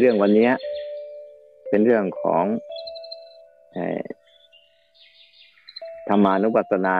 [0.00, 0.50] เรื่องวันนี้
[1.68, 2.44] เป็นเรื่องของ
[6.08, 6.98] ธรรมานุปัสสนา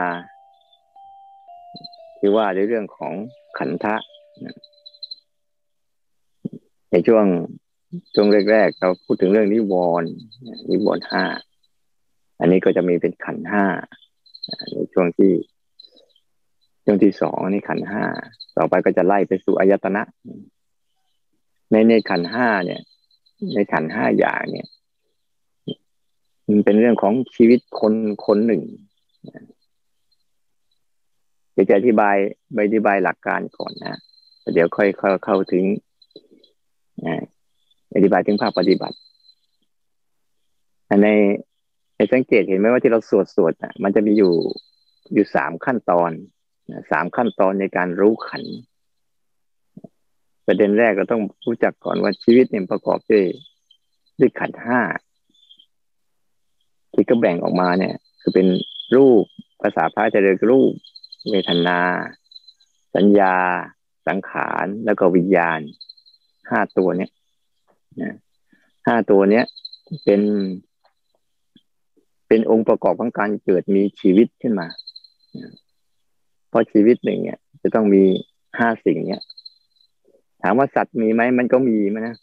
[2.19, 3.13] ที่ว่าในเรื่องของ
[3.57, 3.95] ขันธะ
[6.91, 7.25] ในช่วง
[8.15, 10.09] ช่วงแรกๆเราพูดถึงเรื่องนิวรณ์
[10.69, 11.23] นิวรณ์ห้า
[12.39, 13.65] อันนี้ก็จะมีเป็นขันห้า
[14.73, 15.33] ในช่วงที่
[16.83, 18.03] ช่วงที่สองนี่ขันห้า
[18.57, 20.01] ต่อไปก็จะไล่ไปสู่อายตนะ
[21.71, 22.81] ในในขันห้าเนี่ย
[23.53, 24.67] ในขันห้าอย่างเนี่ย
[26.49, 27.93] มันเป็นเรื่องของชีวิตคน
[28.25, 28.61] คนหนึ่ง
[31.53, 32.15] เดี๋ยวจะอธิบาย
[32.65, 33.99] อธิบายหลักการก่อนนะ
[34.53, 35.63] เดี๋ยวค่อยเข้าเข้าถึง
[37.95, 38.97] อธิบายถึงภาพปฏิบัติ
[41.03, 41.07] ใน
[41.97, 44.33] ในสังเกตเห็นไหมว่าที่เราสวดสวดอะมันจะมีอยู่
[45.13, 46.11] อยู่สามขั้นตอน
[46.91, 48.43] สามขั้นตอนในการรู้ขัน
[50.45, 53.25] ประเด็นแรกก็ต้องรู้จักก่อนว่าชีวิตเนี่ยประกอบด้วย
[54.19, 54.81] ด้วยขันห้า
[56.93, 58.47] ที่ก็แบ่งออกมาเนี่ย คือเป็น
[58.95, 59.23] รูป
[59.61, 60.71] ภาษาพระจะเรียกรูป
[61.29, 61.79] เวทนา
[62.95, 63.35] สัญญา
[64.07, 65.59] สังขารแล้วก็วิญญาณ
[66.49, 67.11] ห้าตัวเนี้ย
[68.87, 69.45] ห้าตัวเนี้ย
[70.03, 70.21] เป็น
[72.27, 74.67] เป็นองค์ประกอบของการเกิดมีชีวิตขึ้นมา
[76.49, 78.03] เพราะชีวิตหนึ่งเนี่ย จะต้องมี
[78.59, 79.21] ห้าสิ่งเนี้ย
[80.47, 82.15] ถามว่าสัตว์มีไหมมันก็มีมันนะ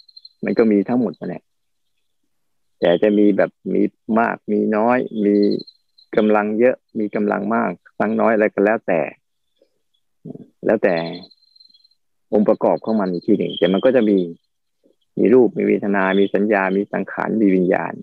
[0.45, 1.43] มันก็มีทั้งหมดนั่นแหละ
[2.81, 3.83] แต่จะมีแบบมี
[4.19, 5.37] มากมีน้อย มี
[6.17, 9.01] กำลังเยอะมีกำลังมากครั้งน้อยอะไรก็แล้วแต่
[10.67, 10.97] แล้วแต่
[12.33, 14.19] องค์ประกอบของมันอีกทีหนึ่งแต่มันก็จะมี
[15.19, 17.95] มีรูปมีเวทนา มีสัญญา มีสังขาร มีวิญญาณ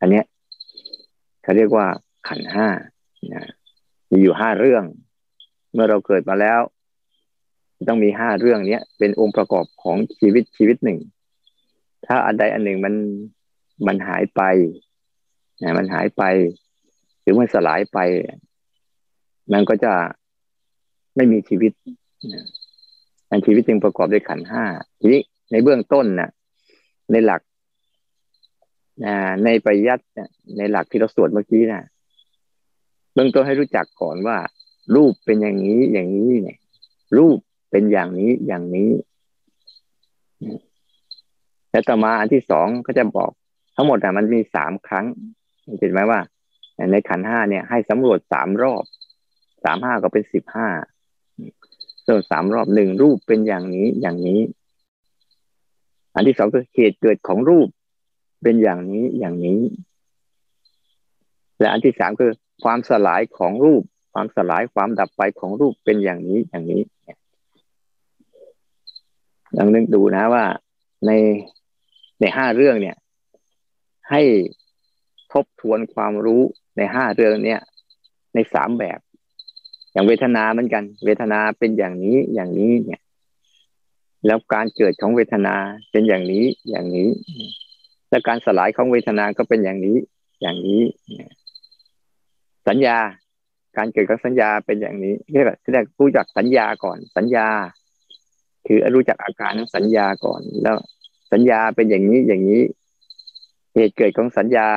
[0.00, 0.24] อันเนี้ย
[1.42, 1.86] เขาเรียกว่า
[2.28, 2.68] ขันห้า
[3.32, 3.44] นะ
[4.10, 4.84] มีอยู่ห้าเรื่อง
[5.72, 6.60] เมื่อเราเกิดมาแล้ว
[7.88, 10.98] ต้องมีห้าเรื่องเนี้ยเป็นองค์ประกอบของชีวิตชีวิตหนึ่ง
[12.06, 12.94] ถ้าอันใดอันหนึ่งมัน
[13.86, 14.42] มันหายไป
[15.62, 16.22] นะมันหายไป
[17.20, 17.98] หรือมันสลายไป
[19.52, 19.92] มันก็จะ
[21.16, 21.72] ไม่มีชีวิต
[23.30, 24.64] อันชีวิตจึงประกอบด้วยขันห้า
[25.00, 26.30] ทีนี้ในเบื้องต้นนะ่ะ
[27.12, 27.40] ในหลัก
[29.04, 30.04] นะในปริยัติ
[30.58, 31.82] ในหลักที่เราสวดเมื่อกี้นะ
[33.14, 34.38] เบื้องต้นให้รู้จักก่อนว่า
[34.94, 36.58] รูปเป็นอย่างนี้อย่างนี้เนี่ย
[37.18, 37.38] รูป
[37.70, 38.90] เป็นอย่างนี้อย่างนี้
[41.70, 43.30] แล้วต่อมาอันที่สองก็จะบอก
[43.76, 45.06] ทั้งหมดอะมันมีสามครั้ง
[45.78, 46.20] เห็นไหมว่า
[46.92, 48.84] ในขันห้าเนี่ย ให้สำรวจสามรอบ
[49.64, 50.68] สามห้าก็เป็นสิบห้า
[52.06, 54.40] ส่วนสามรอบหนึ่งรูปเป็นอย่างนี้อย่างนี้
[56.14, 57.68] อันที่สองคือเหตุเกิดของรูป
[58.42, 59.60] เป็นอย่างนี้อย่างนี้
[61.60, 62.32] และอันที่สามคือ
[62.64, 66.82] ความสลายของรูป ความสลายความดับไปของรูปเป็นอย่างนี้อย่างนี้
[69.56, 70.44] ลองนึกดูนะว่า
[71.06, 71.10] ใน
[72.20, 72.96] ในห้าเรื่องเนี่ย
[74.10, 74.22] ให้
[75.32, 76.42] ทบทวนความรู้
[76.76, 77.60] ในห้าเรื่องเนี้ย
[78.34, 78.98] ในสามแบบ
[79.92, 83.00] อย่างเวทนาเหมือนกัน เวทนาเป็นอย่างนี้อย่างนี้เนี่ย
[84.26, 85.54] แล้วการเกิดของเวทนา
[85.90, 87.08] เป็นอย่างนี้อย่างนี้
[88.10, 89.96] และการสลายของเวทนาก็เป็นอย่างนี้
[90.40, 90.82] อย่างนี้
[92.68, 92.98] สัญญา
[93.76, 97.48] การเกิดของสัญญาเป็นอย่างนี้เรียกแรกรู้จักสัญญาก่อนสัญญา
[98.66, 100.76] คือรู้จักอาการของสัญญาก่อน แล้ว
[101.32, 102.62] สัญญาเป็นอย่างนี้อย่างนี้
[103.74, 104.68] เหตุเกิดของสัญญา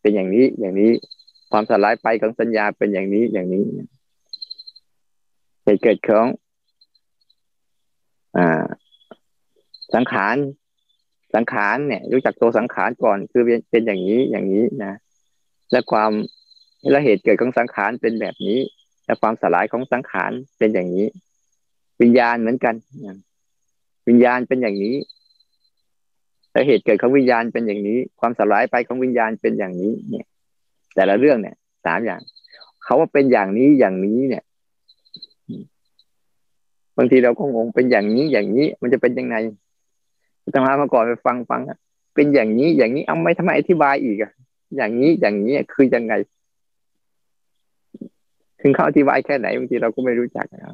[0.00, 0.92] เป็นอย่างนี้อย่างนี้
[1.52, 3.62] ความสลายไปของสัญญาเป็นอย่างนี้อย่างนี้
[5.64, 6.26] เหตุเกิดของ
[8.36, 8.64] อ่า
[9.94, 10.36] สังขาร
[11.34, 14.94] สังขารเนี่ย รู้จักตัวสังขารก่อน คือเป็นอย่างนี้อย่างนี้นะ
[15.72, 16.10] และความ
[16.90, 18.58] และเหตุเกิดของสังขารเป็นแบบนี้
[19.06, 21.06] และความสลายของสังขารเป็นอย่างนี้
[22.00, 22.74] วิญญาณเหมือนกัน
[24.08, 24.96] วิญญาณเป็นอย่างนี้
[26.50, 30.26] แต่เหตุเกิดของวิญญาณเป็นอย่างนี้ ความสลายไปของวิญญาณเป็นอย่างนี้ เนี่ย
[30.94, 32.20] แต่ละเรื่องเนี่ยสามอย่าง
[32.84, 34.42] เขาว่าเป็นอย่างนี้อย่างนี้เนี่ย
[36.96, 39.36] บางทีเราก็งงเป็นอย่างนี้อย่างนี้ มันจะเป็นยังไง
[40.54, 41.60] ธรรมะมาก่อนไปฟังฟัง
[42.14, 44.32] เป็นอย่างนี้อย่างนี้เอาไม่ทำไมอธิบายอีกอะ
[44.76, 46.14] อย่างนี้อย่างนี้คือยังไง
[48.60, 50.72] ถึงเขาอธิบายแค่ไหนบางทีเราก็ไม่รู้จักนะ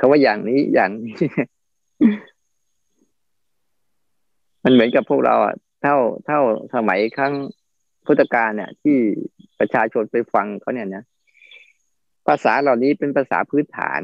[0.00, 1.16] เขาว่าอย่างนี้อย่างนี้
[4.64, 6.40] มันเหมือนกับพวกเราอะ เท่าเท่า
[6.74, 7.32] สมัยครั้ง
[8.06, 8.96] พุทธกาลเนี่ย ที่
[9.58, 11.04] ประชาชนไปฟังเขาเนี่ยนะ
[12.26, 14.00] ภาษาเหล่านี้เป็นภาษาพื้นฐาน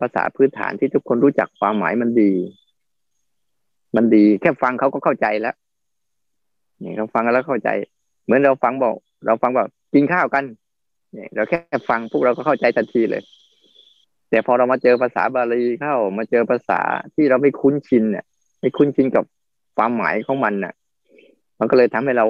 [0.00, 2.32] ภาษาพื้นฐานที่ทุกคนรู้จักความหมายมันดี
[3.96, 5.56] มันดี แค่ฟังเขาก็เข้าใจแล้ว
[6.80, 7.68] เนี่ยเราฟังแล้วเข้าใจ
[8.24, 8.96] เหมือนเราฟังบอก
[9.26, 10.44] เราฟังบอกกินข้าวกัน
[11.12, 11.58] เนี่ย เราแค่
[11.88, 13.22] ฟังพวกเราก็เข้าใจทันทีเลย
[14.30, 16.80] แต่พอเรามาเจอภาษาบาลีเข้า มาเจอภาษา
[17.14, 18.24] ที่เราไม่คุ้นชินเนี่ย
[18.60, 19.24] ไม่คุ้นชินกับ
[19.76, 20.74] ความหมายของมันน่ะ
[21.58, 22.26] มันก็เลยทำให้เรา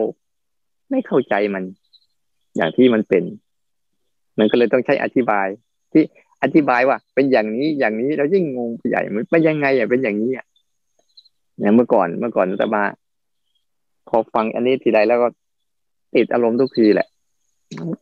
[0.91, 1.65] ไม่เข้าใจมัน
[2.57, 3.25] อย่างที่มันเป็น
[4.39, 5.47] มันก็เลยต้องใช้อธิบาย
[5.93, 6.03] ที่
[6.43, 10.47] อธิบายว่า เป็นอย่างนี้อย่างนี้เรายิ่งงงใหญ่มันเป็นยังไงอะเป็นอย่างนี้อะ
[11.59, 12.83] เนี่ยเมื่อก่อนเมื่อก่อนแต่มา
[14.09, 15.29] พอฟังอันนี้ทีไรแล้วก็
[16.15, 17.09] ติดอารมณ์ทุกทีแหละ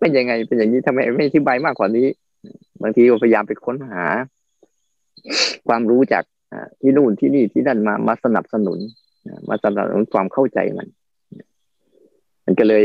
[0.01, 2.07] เป็นยังไงเป็นอย่างนี้ทำไมไม่อธิบายมากกว่านี้
[2.83, 4.05] บางทีก็พยายามไปค้นหา
[5.69, 6.25] ความรู้จาก
[6.81, 8.79] ที่นู่นที่นี่ที่นั่นมามาสนับสนุน
[9.49, 10.89] มาสนับสนุนความเข้าใจมัน
[12.45, 12.85] มันก็เลย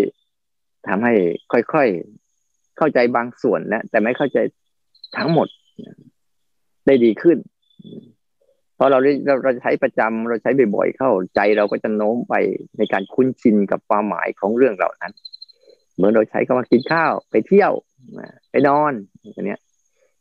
[0.87, 1.13] ทำให้
[1.51, 4.37] ค่อยๆเข้าใจบางส่วนนะแต่ไม่เข้าใจ
[5.17, 5.47] ทั้งหมด
[6.85, 7.37] ได้ดีขึ้น
[8.75, 12.35] เพราะเราเราเราใช้ประจำเราใช้บ่อยๆเข้าใจเราก็จะโน้มไป
[12.77, 15.13] ในการคุ้นชินกับความหมายของเรื่องเหล่านั้น
[15.95, 17.71] เหมือนเราใช้คำว่ากินข้าวไปเที่ยว
[18.51, 19.59] ไปนอนอย่างนี้ย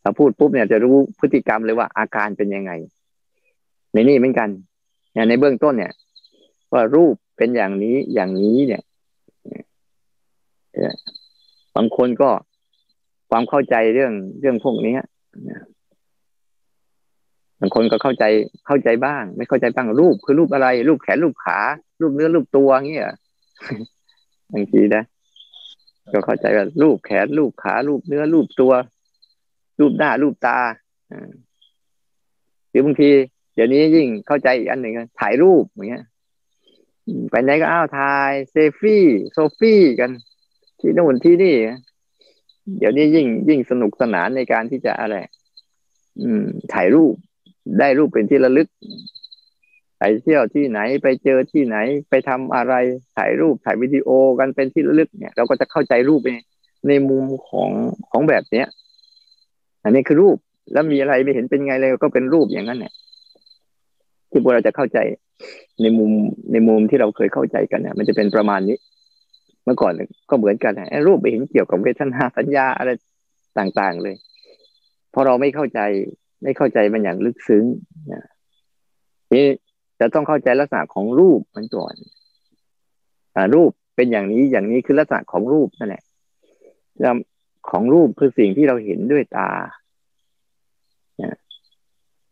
[0.02, 2.72] เราพูดปุ๊บเนี่ยจะรู้พฤติกรรมเลยว่าอาการเป็นยังไง
[3.92, 4.48] ในนี่เหมือนกัน
[5.28, 5.92] ในเบื้องต้นเนี่ย
[6.72, 8.82] ว่ารูปเป็นอย่างนี้อย่างนี้เนี่ย
[11.76, 12.30] บางคนก็
[13.30, 14.96] ความเข้าใจเรื่องเรื่องพวกนี้
[17.60, 18.24] บางคนก็เข้าใจ
[18.66, 21.58] เข้าใจบ้าง ไม่เข้าใจบ้างรูปคือรูปอะไร รูปแขนรูปขา
[22.00, 23.08] รูปเนื้อรูปตัวเงี้ย
[24.52, 25.02] บางทีนะ
[26.12, 28.72] ก็เข้าใจว่ารูปแขนรูปขา รูปเนื้อรูปตัว
[29.80, 30.58] รูปหน้ารูปตา
[32.70, 33.10] หรือบางที
[33.54, 36.04] เดี๋ยวนี้ยิ่งเข้าใจอีกอันหนึ่งถ่ายรูปอย่างเงี้ย
[37.30, 40.10] ไปไหนก็อ้าวถ่ายเซลฟี่โซฟี่กัน
[40.80, 41.56] ที่นู่นที่นี่
[42.78, 45.16] เดี๋ยวนี้ยิ่งยิ่งสนุกสนานในการที่จะอะไร
[46.20, 47.14] อืม ถ่ายรูป
[47.78, 48.68] ได้รูปเป็นที่ระลึก
[49.98, 51.76] ไปเที่ยวที่ไหนไปเจอที่ไหน
[52.08, 52.74] ไปทำอะไร
[53.16, 56.30] ถ่ายรูปถ่ายวิดีโอกันเป็นที่ระลึกเนี่ย เราก็จะเข้าใจรูปใน
[56.88, 57.70] ในมุมของ
[58.10, 58.66] ของแบบเนี้ย
[59.84, 60.36] อันนี้คือรูป
[60.72, 62.92] แล้วมีอะไรไม่เห็นเป็นไงเลยก็เป็นรูปอย่างนั้นเนี่ย
[64.30, 64.98] ที่พวกเราจะเข้าใจ
[65.82, 66.10] ในมุม
[66.52, 68.76] ในมุมที่เราเคยเข้าใจกันเนี่ยมันจะเป็นประมาณนี้
[69.64, 69.92] เมื่อก่อน
[70.30, 70.72] ก็เหมือนกัน
[71.06, 72.90] รูปไปเห็นเกี่ยวกับเวทนาสัญญาอะไร
[73.58, 74.14] ต่างๆเลย
[75.14, 75.80] พอเราไม่เข้าใจ
[76.42, 77.64] ไม่เข้าใจมันอย่างลึกซึ้ง
[79.32, 79.46] นี่
[80.00, 81.94] จะต้องเข้าใจลักษณะของรูปมันก่อน
[83.54, 86.02] รูปเป็นอย่างนี้อย่างนี้คือลักษณะของรูปนั่นแหละ
[87.68, 89.50] ของรูปคือสิ่งที่เราเห็นด้วยตา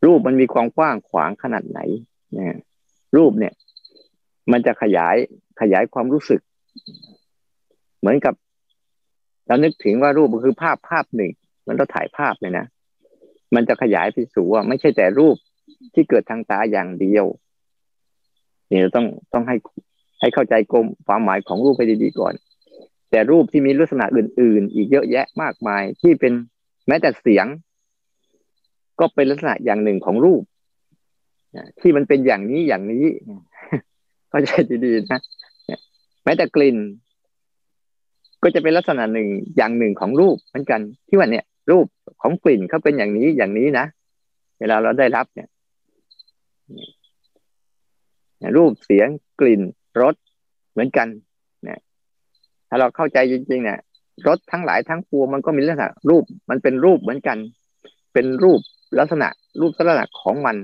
[0.07, 1.81] รูปมันมีความกว้างขวางขนาดไหน
[2.37, 2.59] นะ
[3.17, 3.55] รูปเนี่ย
[4.53, 5.17] มันจะขยาย
[5.61, 6.41] ขยายความรู้สึก
[8.01, 8.35] เหมือนกับ
[9.47, 11.33] เรานึกถึงว่ารูปมันคือภาพภาพหนึ่ง
[11.67, 12.67] มันเราถ่ายภาพเลยนะ
[13.55, 15.37] มันจะขยายไปสู่ว่าไม่ใช่แต่รูป
[15.95, 17.27] ที่เกิดทางตาอย่างเดียว
[18.71, 19.57] นี่เราต้องต้องให้
[20.21, 22.35] ให้เข้าใจกลมความหมายของรูปไปดีๆก่อน
[23.11, 26.33] แต่รูปที่มีลักษณะอื่น ๆ อีกเยอะแยะมากมาย ที่เป็น
[26.89, 27.47] แม้แต่เสียง
[29.01, 30.43] ก็เป็นลักษณะอย่างหนึ่งของรูป
[31.81, 33.05] ที่มันเป็นอย่างนี้อย่างนี้
[34.33, 34.51] ก็ใจ
[34.85, 35.21] ดีๆนะ
[36.25, 36.77] แม้แต่กลิ่น
[38.43, 41.87] ก็จะเป็นลักษณะหนึ่งอย่างหนึ่งของรูปเหมือนกันที่ว่าเนี่ย รูป
[42.23, 43.87] ของกลิ่นเขาเป็นอย่างนี้อย่างนี้นะ
[44.59, 45.49] เวลาเราได้รับเนี่ย
[48.57, 49.09] รูปเสียง
[49.41, 49.63] กลิ่น
[50.01, 50.15] รส
[50.71, 51.09] เหมือนกัน
[52.69, 53.79] ถ้าเราเข้าใจจริงๆเนี่ย
[54.27, 57.39] รสทั้งหลายทั้งปวงมันก็มีลักษณะรูปมันเป็นรูปเหมือนกัน
[58.15, 58.61] เป็นรูป
[58.99, 59.29] ลักษณะ
[59.61, 60.57] รูปลักษณะของมัน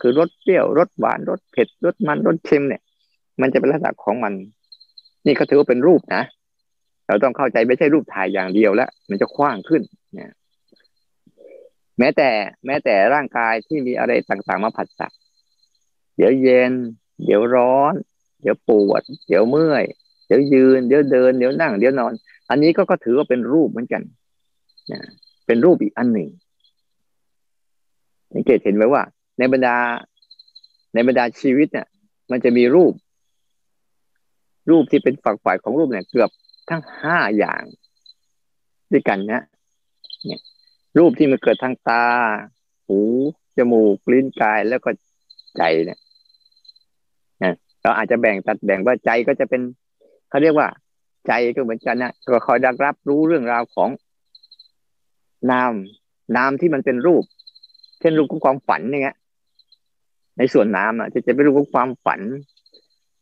[0.00, 2.82] คือรสเปรี้ยวรสหวานรสเผ็ดรสมันรสเค็มเนี่ย
[3.40, 4.32] มันจะเป็นลักษณะของมัน
[5.26, 6.22] นี่เขาถือว่าเป็นรูปนะ
[7.06, 9.82] เราต้องเข้าใจไม่ใช่รูปถ่ายอย่างเดียวแล้วมันจะกว้างขึ้น
[10.14, 10.32] เนี่ย
[11.98, 12.30] แม้แต่
[12.66, 15.12] แม้แต่ร่างกายที่มีอะไรต่างๆมาผัดสัก
[16.16, 16.72] เดี๋ยวเย็น
[17.24, 17.94] เดี๋ยวร้อน
[18.42, 19.84] เดี๋ยวปวด เดี๋ยวเมื่อย
[20.26, 22.12] เดี๋ยวยืน เดี๋ยวเดิน เดี๋ยวนั่ง เดี๋ยวนอน
[22.50, 24.02] อันนี้ก็ก็ถือว่าเป็นรูปเหมือนกัน
[24.92, 25.00] นะ
[25.46, 26.28] เป็นรูปอีกอันหนึ่ง
[28.34, 29.02] สังเกตเห็นไหมว่า
[29.38, 29.76] ในบรรดา
[30.94, 31.86] ในบรรดาชีวิตเนี่ย
[32.30, 32.92] มันจะมีรูป
[34.70, 36.30] รูปที่เป็นฝักฝ่ายของรูปเนี่ยเกือบ
[36.70, 37.62] ทั้งห้าอย่าง
[38.92, 39.42] ด้วยกันนะ
[40.26, 40.40] เนี่ย
[40.98, 42.04] รูปที่มันเกิดทางตา
[42.86, 42.98] หู
[43.56, 44.90] จมูกลิ้นกายแล้วก็
[45.58, 45.98] ใจเนี่ย
[47.82, 49.62] เราอาจจะแบ่งตัดแบ่งว่าใจก็จะเป็น
[50.34, 50.68] เขาเรียกว่า
[51.26, 53.90] ใจก็เหมือนกันนะก็คอยดักรับรู้เรื่องราวของ
[55.50, 55.72] นาม
[56.36, 57.24] นามที่มันเป็นรูป
[58.00, 59.16] เช่นรูปของความฝันเนี่ย
[60.38, 62.20] ในส่วนนามอะ จะจะเป็นรูปของความฝัน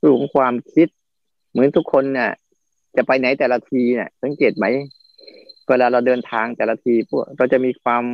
[0.03, 0.89] รูปของความคิด
[1.51, 2.31] เหมือนทุกคนเนี่ย
[2.97, 4.67] จะไปไหนแต่ละทีเนี่ยสังเกตไหม
[5.67, 8.05] เวลาเราเดินทางแต่ละทีพวกเราจะมีความ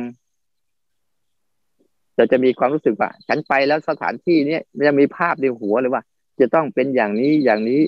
[2.15, 6.03] เราจะมีความรู้สึกว่า ฉันไปแล้วสถานที่เนี้ยมันจะมีภาพในหัวเลยว่า
[6.39, 7.81] จะต้องเป็นอย่างนี้อย่างนี้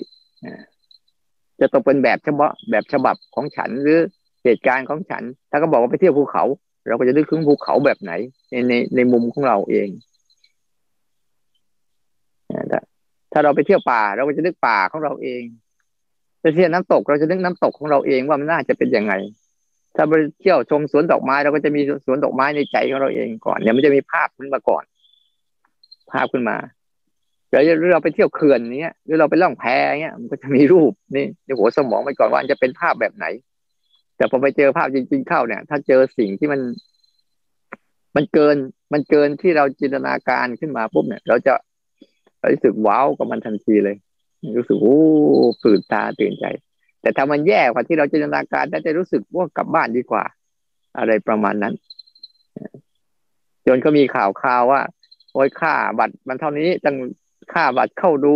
[1.62, 3.98] จะต้องเป็นแบบฉพาะแบบฉบับของฉันหรือ
[4.44, 6.44] เหตุการณ์ของฉัน ถ้าก็บอกว่าไปเที่ยวภูเขา
[6.88, 8.12] เราก็จะนึกถึงภูเขาแบบไหน
[8.50, 9.88] ในในในมุมของเราเอง
[13.32, 15.42] ถ้าเราไปเที่ยวป่าเราก็จะนึกป่าของเราเอง
[16.40, 19.12] ไปเที่ยวน้ำตกเราจะนึกน้ำตกของเราเองว่ามันน่าจะเป็นยังไง
[19.96, 24.84] ถ้าไปเที่ยวชมสวนดอกไม้เราก็จะมีสวนดอกไม้ในใจของเราเองก่อนเนี่ยมันจะมีภาพขึ้นมาก่อน
[26.10, 26.56] ภาพขึ้นมา
[27.78, 29.64] หรือเราไปเที่ยวเขื่อนเนี้ยหรือเราไปล่องแพ
[30.02, 33.26] เนี้ยมันก็จะมีรูปนี่ในหัวสมองไปก่อนว่าจะเป็นภาพแบบไหน
[34.16, 36.60] แต่พอไปเจอภาพจริง ๆ เข้าเนี่ย ถ้าเจอสิ่งที่มัน
[38.16, 38.56] มันเกิน
[38.92, 41.52] มันเกินที่เราจินตนาการขึ้นมาปุ๊บเนี่ย เราจะ
[42.52, 43.96] รู้สึกว้าวกับมันทันทีเลย
[44.58, 44.98] รู้สึกโอ้
[45.64, 46.44] ตื่นตาตื่นใจ
[47.02, 50.24] แต่ถ้ามันแย่กว่าที่เราจินตนาการได้จะรู้สึกว่ากลับบ้านดีกว่า
[50.98, 51.74] อะไรประมาณนั้น
[53.66, 54.80] จนก็มีข่าวข่าวว่า
[55.32, 56.94] โอ้ยค่าบัตรมันเท่านี้จัง
[57.52, 58.34] ค่าบัตรเข้าดู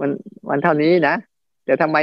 [0.00, 0.10] มัน
[0.48, 1.14] มันเท่านี้นะ
[1.64, 1.96] แต่ทำไม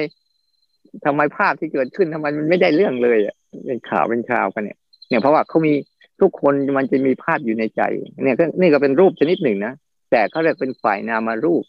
[1.06, 3.36] ทำไมภาพที่เกิดขึ้นทำไมมันไม่ได้เรื่องเลยอะ
[3.66, 4.78] เป็นข่าวเป็นข่าวกันเนี่ย
[5.10, 5.74] เนี่ยเพราะว่าเขามี
[6.22, 7.82] ทุกคนมันจะมีภาพอยู่ในใจ
[8.24, 9.74] เนี่ยก็นี่ก็เป็นรูปชนิดหนึ่งนะ
[10.12, 11.64] แต่เขาเรียกเป็นฝ่ายนามารูป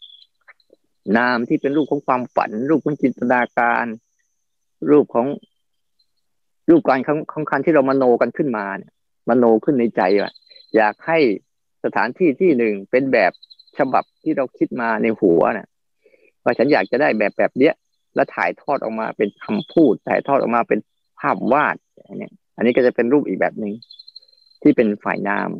[1.17, 3.87] นามที่เป็นรูปของความฝัน รูปของจินตนาการ
[4.91, 5.27] รูปของ
[6.71, 7.01] รูปการ
[7.33, 8.93] ของคันที่เรามโนกันขึ้นมาเนี่ย
[9.29, 10.33] มโนขึ้นในใจว่า
[10.77, 11.19] อยากให้
[11.85, 13.33] สถานที่ที่หนึ่งเป็นแบบ
[13.79, 15.69] ฉบับที่เราคิดมาในหัวนะ่ะ
[16.45, 17.75] ว่าฉันอยากจะได้แบบแบบเนี้ย
[18.15, 20.79] แล้วถ่ายทอดออกมาเป็นคำพูด ถ่ายทอดออกมาเป็น
[21.21, 21.77] ภาพวาด
[22.19, 23.73] เนี่ยอันนี้ก็จะเป็นรูปอีกแบบหนึ่ง
[24.63, 25.51] ที่เป็นฝ่ายนาม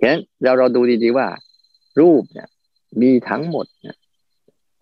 [0.00, 1.26] ฉะนั้นเราเราดูดีๆว่า
[2.00, 2.48] รูปเนี่ย
[3.02, 3.96] มีทั้งหมดเนี่ย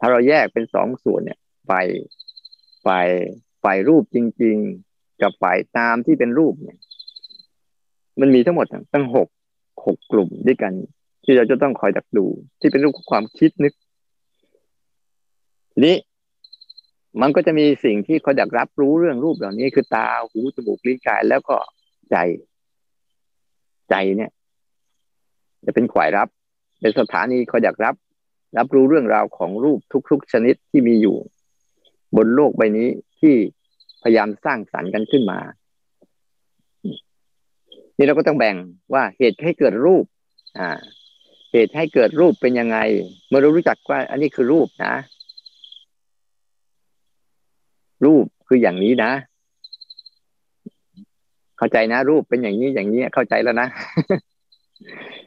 [0.01, 1.87] ถ้าเราแยกเป็นสองส่วนเนี่ยฝ่าย
[2.87, 3.09] ฝ่าย
[3.63, 4.57] ฝ่ายรูปจริง
[4.89, 6.79] ๆ กับฝ่ายตามที่เป็นรูปเนี่ย
[8.21, 9.29] มันมีทั้งหมดตั้งหก
[9.87, 10.73] หกกลุ่มด้วยกัน
[11.25, 12.27] ที่เราจะต้องคอยดักดู
[12.61, 13.73] ที่เป็นรูปของความคิดนึก
[15.73, 15.97] ทีนี้
[17.21, 21.57] มันก็จะมีสิ่งที่คอยดักรับรู้เรื่องรูปเหล่านี้ คือตาหูจมูกลิ้นกายแล้วก็
[22.11, 22.17] ใจ
[23.91, 24.31] ใจเนี่ย
[25.67, 26.29] จะเป็นขวายรับ
[26.81, 27.95] เป็นสถานีคอยดักรับ
[28.59, 29.79] รับรู้เรื่องราวของรูป
[30.11, 31.17] ทุก ๆ ชนิดที่มีอยู่
[32.17, 32.89] บนโลกใบนี้
[33.21, 33.35] ที่
[34.03, 35.39] พยายามสร้างสรรค์กันขึ้นมา
[37.97, 38.57] นี่เราก็ต้องแบ่ง
[38.95, 40.05] ว่าเหตุให้เกิดรูป
[40.59, 40.69] อ่า
[41.53, 42.79] เหตุให้เกิดรูปเป็นยังไง
[43.29, 44.95] เมื่อเรารู้จักว่า อันนี้คือรูปนะ
[48.05, 49.13] รูปคืออย่างนี้นะ
[51.59, 53.69] เข้าใจนะ รูปเป็นอย่างนี้อย่างนี้เข้าใจแล้วนะ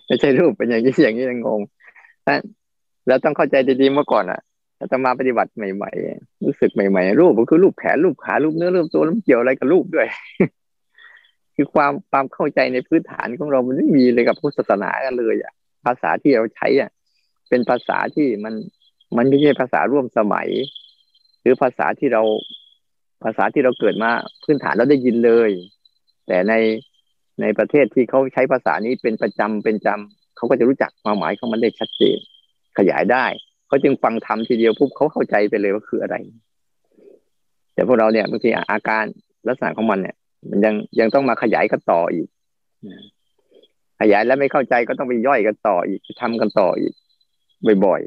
[0.05, 1.61] ไม่ใช่รูปเป็นอย่างนี้อย่างนี้งง
[3.07, 4.39] เราต้องเข้าใจดีๆเมื่อก่อนอะ
[4.77, 10.07] เราจะมาปฏิบัติใหม่ๆรู้สึกใหม่ๆรูปก็คือรูปแขนรูปขารูปเนื้อรูปตัวแล้วเกี่ยวอะไรกับรูปด้วย
[11.55, 15.53] คือความความเข้าใจในพื้นฐานของเรามันไม่มีเลยกับพุทธศาสนากันเลยอะ
[15.85, 16.89] ภาษาที่เราใช้อะ
[17.49, 18.53] เป็นภาษาที่มัน
[19.17, 20.47] มันไม่ใช่ภาษาร่วมสมัย
[21.41, 22.21] หรือภาษาที่เรา
[23.23, 24.11] ภาษาที่เราเกิดมา
[24.43, 25.51] พื้นฐานเราได้ยินเลย
[26.27, 26.53] แต่ใน
[27.41, 32.17] ในประเทศที่เขาใช้ภาษานี้เป็นประจำเป็นจำเขาก็จะรู้จักความหมายของมันได้ชัดเจน
[32.77, 33.25] ขยายได้
[33.67, 36.15] เขาจึงฟังทำทีเดียวปุ๊บเขาเข้าใจไปเลยว่าคืออะไร
[37.73, 39.03] แต่พวกเราเนี่ยบางทีอาการ
[39.47, 40.15] ลักษณะของมันเนี่ย
[40.49, 42.27] มันยังยังต้องมาขยายกันต่ออีก
[44.01, 46.93] ขยายแล้วไม่เข้าใจก็ต้องไปย่อยกันต่ออีกทำกันต่ออีก
[47.85, 48.01] บ่อย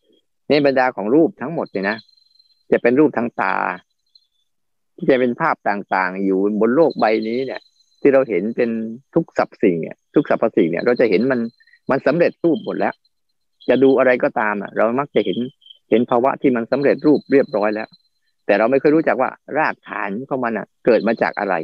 [0.00, 1.96] ๆนี่บรรดาของรูปทั้งหมดเนี่ยนะ
[2.72, 3.56] จะเป็นรูปทั้งตา
[4.96, 7.60] ที่จะเป็นภาพต่างๆ อยู่บนโลกใบนี้เนี่ย
[8.00, 8.70] ที่เราเห็นเป็น
[9.14, 11.40] ทุกสับสิ่งเนี่ยทุกสรรพสิ่งเนี่ย เราจะเห็นมัน
[11.90, 12.94] มันสำเร็จรูปหมดแล้ว
[13.68, 15.38] จะดูอะไรก็ตามอะ เรามักจะเห็น
[15.90, 17.88] เห็นภาวะที่มันสำเร็จรูปเรียบร้อยแล้ว
[18.46, 21.54] แต่เราไม่เคยรู้จักว่ารากฐานของมันอะ เกิดมาจากอะไร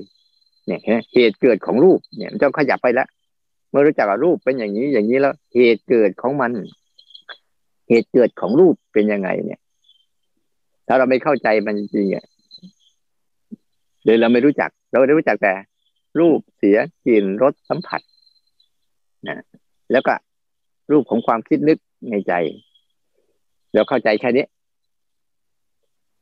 [0.71, 3.09] เนี่ยเหตุเกิดของรูปเนี่ยมันจะขยับไปแล้ว
[3.71, 6.51] เมื่อรู้จักรูปเป็นอย่างนี้อย่างนี้แล้ว เหตุเกิดของมัน
[7.89, 9.61] เหตุเกิดของรูปเป็นยังไง เนี่ย
[10.87, 12.25] ถ้าเราไม่เข้าใจมันจริงๆอะ
[14.05, 15.53] หรือเราไม่รู้จัก เราได้รู้จักแต่
[16.21, 18.01] รูปเสียกลิ่นรสสัมผัส
[19.29, 19.37] นะ
[19.93, 20.15] แล้วก็
[20.93, 21.79] รูปของความคิดนึก
[22.11, 22.33] ในใจ
[23.75, 24.47] เราเข้าใจแค่นี้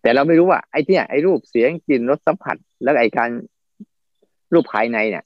[0.02, 3.30] แต่เราไม่รู้ว่าไอ้เนี่ยไอ้รูปเสียงกลิ่นรสสัมผัส แล้วไอ้การ
[4.52, 5.24] รูปภายในเนี่ย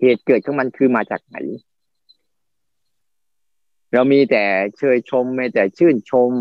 [0.00, 1.36] เหตุเกิดของมันคือมาจากไหน
[3.92, 4.44] เรามีแต่
[4.78, 6.32] เชยชมไม่แต่ชื่นชม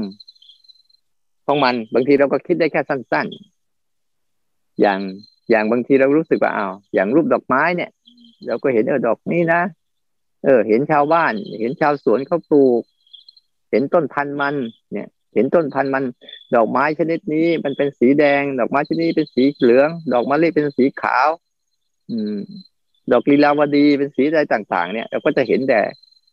[1.46, 3.28] ของมัน บางทีเราก็คิดได้แค่สั้น
[4.04, 5.00] ๆ อย่าง
[5.50, 7.92] อย่างบางทีเรารู้สึกว่าอ้าวอย่างรูปดอกไม้เนี่ย
[8.48, 9.62] เราก็เห็นเออดอกนี้นะ
[10.46, 12.82] เออ เห็นชาวบ้าน เห็นชาวสวนเขาปลูก
[13.72, 14.56] เห็นต้นพันธุ์มัน
[14.94, 16.04] เนี่ย เห็นต้นพันธุ์มัน
[16.56, 21.28] ดอกไม้ชนิดนี้ มันเป็นสีแดง ดอกไม้ชนิดนี้เป็นสีเหลือง ดอกมะลิเป็นสีขาว
[23.12, 25.80] ดอกลีลาวดีเป็นสีอะไรต่าง ๆ เนี่ยเราก็จะเห็นแต่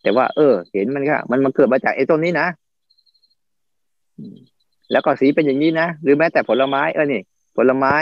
[0.03, 2.47] แต่ว่า เออ เห็นมันก็มันมันเกิดมาจากไอ้ต้นนี้นะ
[4.93, 7.21] แล้วก็สีเป็นอย่างนี้นะหรือแม้แต่ผลไม้เออนี่
[7.57, 7.95] ผลไม้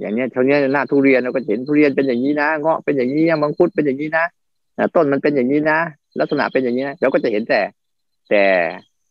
[0.00, 4.24] อย่างเนี้ยเท่านี้หน้าทุเรียนเราก็เห็นทุเรียนเป็นอย่างนี้นะเงาะเป็นอย่างนี้มังคุดเป็นอย่างนี้นะ
[4.96, 5.78] ต้นมันเป็นอย่างนี้นะ
[6.20, 7.60] ลักษณะเป็นอย่างนี้นะเราก็จะเห็นแต่
[8.30, 8.44] แต่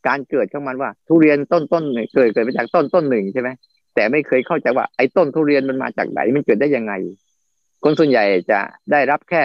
[0.08, 3.50] การเกิดของมันว่า ทุเรียนต้นต้นเกิดเกิดมาจากต้นต้นหนึ่งใช่ไหม
[3.96, 6.94] แต่ไม่เคยเข้าใจว่าไอ้ต้นทุเรียนมันมาจากไหนมันเกิดได้ยังไง
[7.84, 8.60] คนส่วนใหญ่จะ
[8.92, 9.44] ได้รับแค่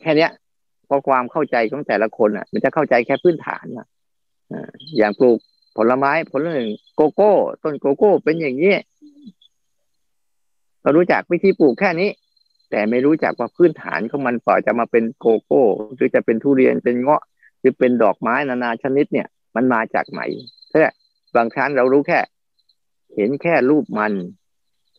[0.00, 0.30] แค่เนี้ย
[0.88, 3.86] พอความเข้าใจของแต่ละคนอะ มันจะเข้าใจแค่พื้นฐานอะ
[4.98, 5.38] อย่างปลูก
[5.76, 8.74] ผลไม้ผลหนึ่งโกโก้ ต้นโกโก้ เป็นอย่างนี้
[10.82, 12.10] เรารู้จักวิธีปลูกแค่นี้
[12.70, 15.62] แต่ไม่รู้จักว่าพื้นฐานของมันป่อจะมาเป็นโกโก้
[15.94, 17.22] หรือจะเป็นทุเรียนเป็นเงาะ
[17.60, 20.22] หรือเป็นดอกไม้นานาชนิดเนี่ย มันมาจากไหน
[20.70, 20.84] แค่
[21.36, 22.20] บางครั้งเรารู้แค่
[23.16, 24.12] เห็นแค่รูปมัน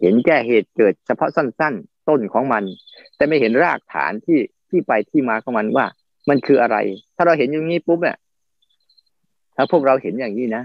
[0.02, 1.74] เห็นแค่เหตุเกิดเฉพาะสั้น
[2.12, 2.64] ต้นของมัน
[3.16, 4.40] แต่ไม่เห็นรากฐานที่
[4.70, 5.86] ที่ไปที่มาของมันว่า
[6.30, 6.78] มันคืออะไร
[7.16, 8.18] ถ้าเราเห็นอย่างนี้ปุ๊บเนี่ย
[9.56, 10.64] ถ้าพวกเราเห็นอย่างนี้นะ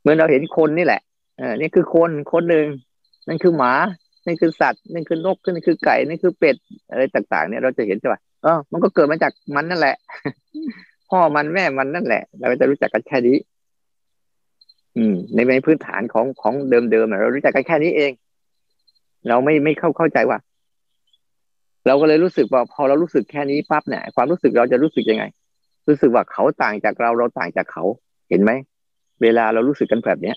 [0.00, 1.00] เหมือนเราเห็นคนนี่แหละ
[1.40, 2.66] อ่านี่คือคนคนหนึ่ง
[3.28, 3.72] นั่นคือหมา
[4.26, 6.56] นั่นคือสัตว์นั่นคือนกนั่นคือไก่นั่นคือเป็ด
[6.90, 9.96] อะไรต่าง ๆ เนี่ยเราจะเห็นใช่ป่ะเออมันก็เกิดมาจากมันนั่นแหละ
[11.10, 13.36] พ่อมันแม่มันนั่นแหละ เราจะรู้จักกันแค่นี้
[14.96, 18.10] อืม ในในพื้นฐานของของเดิมๆเรารู้จักกันแค่นี้เอง
[19.28, 20.38] เราไม่ไม่เข้าเข้าใจว่า
[21.86, 25.24] เราก็เลยรู้สึกว่าพอเรารู้สึกแค่นี้ปั๊บเนี่ยความรู้สึกเราจะรู้สึกยังไง
[25.88, 27.84] รู้สึกว่าเขาต่างจากเราเราต่างจากเขา
[28.28, 28.50] เห็นไหม
[29.22, 30.36] เวลาเรารู้สึกกันแบบเนี้ย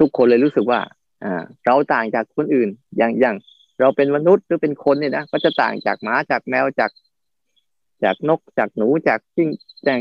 [0.00, 0.80] ทุกคนเลยรู้สึกว่า
[1.24, 3.36] อ่า เราต่างจากคนอื่น อย่างอย่าง
[3.80, 6.90] เราเป็นมนุษย์หรือเป็นคนเนี่ยนะก็จะต่างจากหมาจากแมวจาก
[8.04, 9.48] จากนกจากหนูจากจิ้ง
[9.86, 10.00] จาก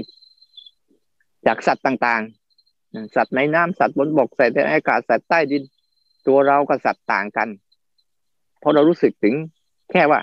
[1.45, 2.21] จากสัตว์ต่าง
[2.67, 5.63] ๆ สัตว์ในน้ำสัตว์บนบกสัตว์ในอากาศสัตว์ใต้ดิน
[6.27, 7.47] ตัวเรากับสัตว์ต่างกัน
[8.59, 9.35] เพราะเรารู้สึกถึง
[9.91, 10.19] แค่ว่า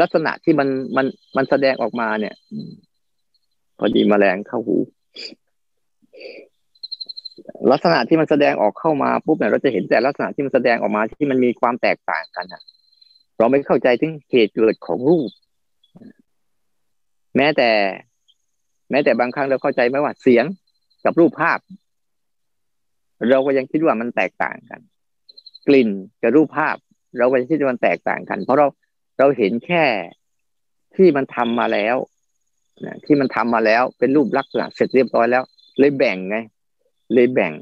[0.00, 2.34] ลักษณะที่มันมันมันแสดงออกมาเนี่ย
[3.78, 4.76] พอดีมแมลงเข้าหู
[7.72, 12.62] ลักษณะที่มันแสดงออกเข้ามาปุ๊บเนี่ยเราจะเห็นแต่ลักษณะที่มันแสดงออกมาที่มันมีความแตกต่างกันอะ
[13.38, 15.30] เราไม่เข้าใจถึงเหตุเกิดของรูป
[17.36, 17.70] แม้แต่
[18.90, 20.44] แม้แต่บางครั้งเราเข้าใจไหมว่าเสียง
[21.04, 21.58] กับรูปภาพ
[23.30, 24.80] เราก็ยังคิดว่ามันแตกต่างกัน
[25.66, 25.88] กลิ่น
[26.22, 26.76] กับรูปภาพ
[27.18, 28.66] เราก็ยังคิดว่ามันแตกต่างกัน เพราะเรา
[29.18, 29.84] เราเห็นแค่
[30.96, 31.96] ที่มันทำมาแล้ว
[32.84, 35.42] นะที่มันทำมาแล้วเป็นรูปลักษณะเสร็จเรียบร้อยแล้ว
[35.78, 36.36] เลยแบ่งไง
[37.14, 37.52] เลยแบ่ง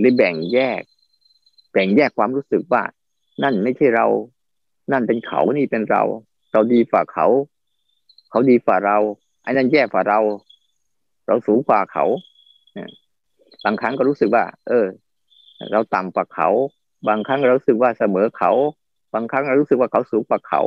[0.00, 0.82] เลยแบ่งแยก
[1.72, 2.82] แบ่งแยกความรู้สึกว่า
[3.42, 4.06] นั่นไม่ใช่เรา
[4.92, 6.02] นั่นเป็นเขานี่เป็นเรา
[6.52, 7.26] เราดีฝ่าเขา
[8.30, 8.98] เขาดีฝ่าเรา
[9.42, 10.20] ไอ้นั่นแย่ฝ่าเรา
[11.26, 12.04] เราสูงกว่าเขา
[13.64, 14.86] บางครั้งก็รู้สึกว่า เออ
[15.72, 16.48] เราต่ำกว่าเขา
[17.08, 18.50] บางครั้งเรารู้สึกว่าเสมอเขา
[19.14, 20.62] บางครั้งเรารู้สึกว่าเขาสูงกว่าเขา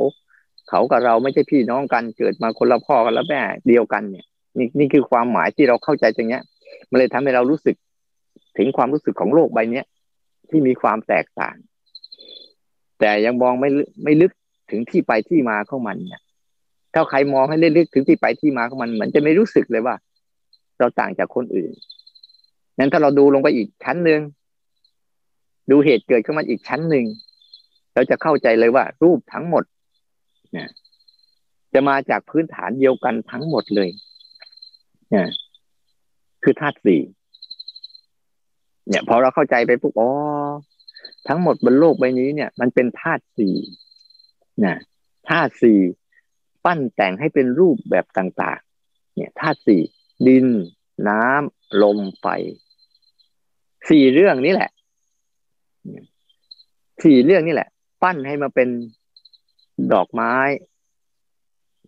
[0.68, 4.26] เขากับเราไม่ใช่พี่น้องกันเกิดมาคนละพ่อกันแล้วแม่เดียวกันเนี่ย
[4.58, 6.42] นี่นี่คือความหมายที่เราเข้าใจตรงเนี้ย
[6.90, 7.76] มันเลยทำให้เรารู้สึก
[8.56, 9.86] ถึงความรู้สึกของโลกใบเนี้ย
[10.50, 11.56] ที่มีความแตกต่าง
[13.00, 13.68] แต่ยังมองไม่
[14.04, 14.32] ไม่ลึก
[14.70, 16.22] ถึงที่ไปที่มาของมันเนี่ย
[16.94, 19.94] ถ้าใครมองให้ลึกถึงที่ไปที่มาของมันเหมือนจะไม่รู้สึกเลยว่า
[20.78, 21.70] เราต่างจากคนอื่น
[22.82, 24.20] นั้นถ้าเราดูลงไปอีกชั้นหนึ่ง
[25.70, 27.04] ดูเหตุเกิดขึ้นมาอีกชั้นหนึ่ง
[27.94, 29.64] เราจะเข้าใจเลยว่า รูปทั้งหมด
[30.52, 30.68] เนี่ย
[31.74, 33.88] จะมาจากพื้นฐานเดียวกันทั้งหมดเลย
[35.10, 35.28] เนี่ย
[36.42, 37.00] คือธาตุสี่
[38.88, 40.10] เนี่ยพอเราเข้าใจไปปุ๊บอ๋อ
[41.28, 43.56] ทั้งหมดบนโลกใบนี้เนี่ย มันเป็นธาตุสี่
[44.64, 44.76] นะ
[45.28, 45.80] ธาตุสี่
[46.64, 49.82] ปั้นแต่งให้เป็นรูปแบบต่าง ๆ เนี่ยธาตุสี่
[50.26, 50.46] ดิน
[51.08, 52.26] น้ำลมไฟ
[53.90, 54.70] สี่เรื่องนี้แหละ
[57.04, 57.68] สี่เรื่องนี้แหละ
[58.02, 58.68] ปั้นให้มาเป็น
[59.92, 60.34] ดอกไม้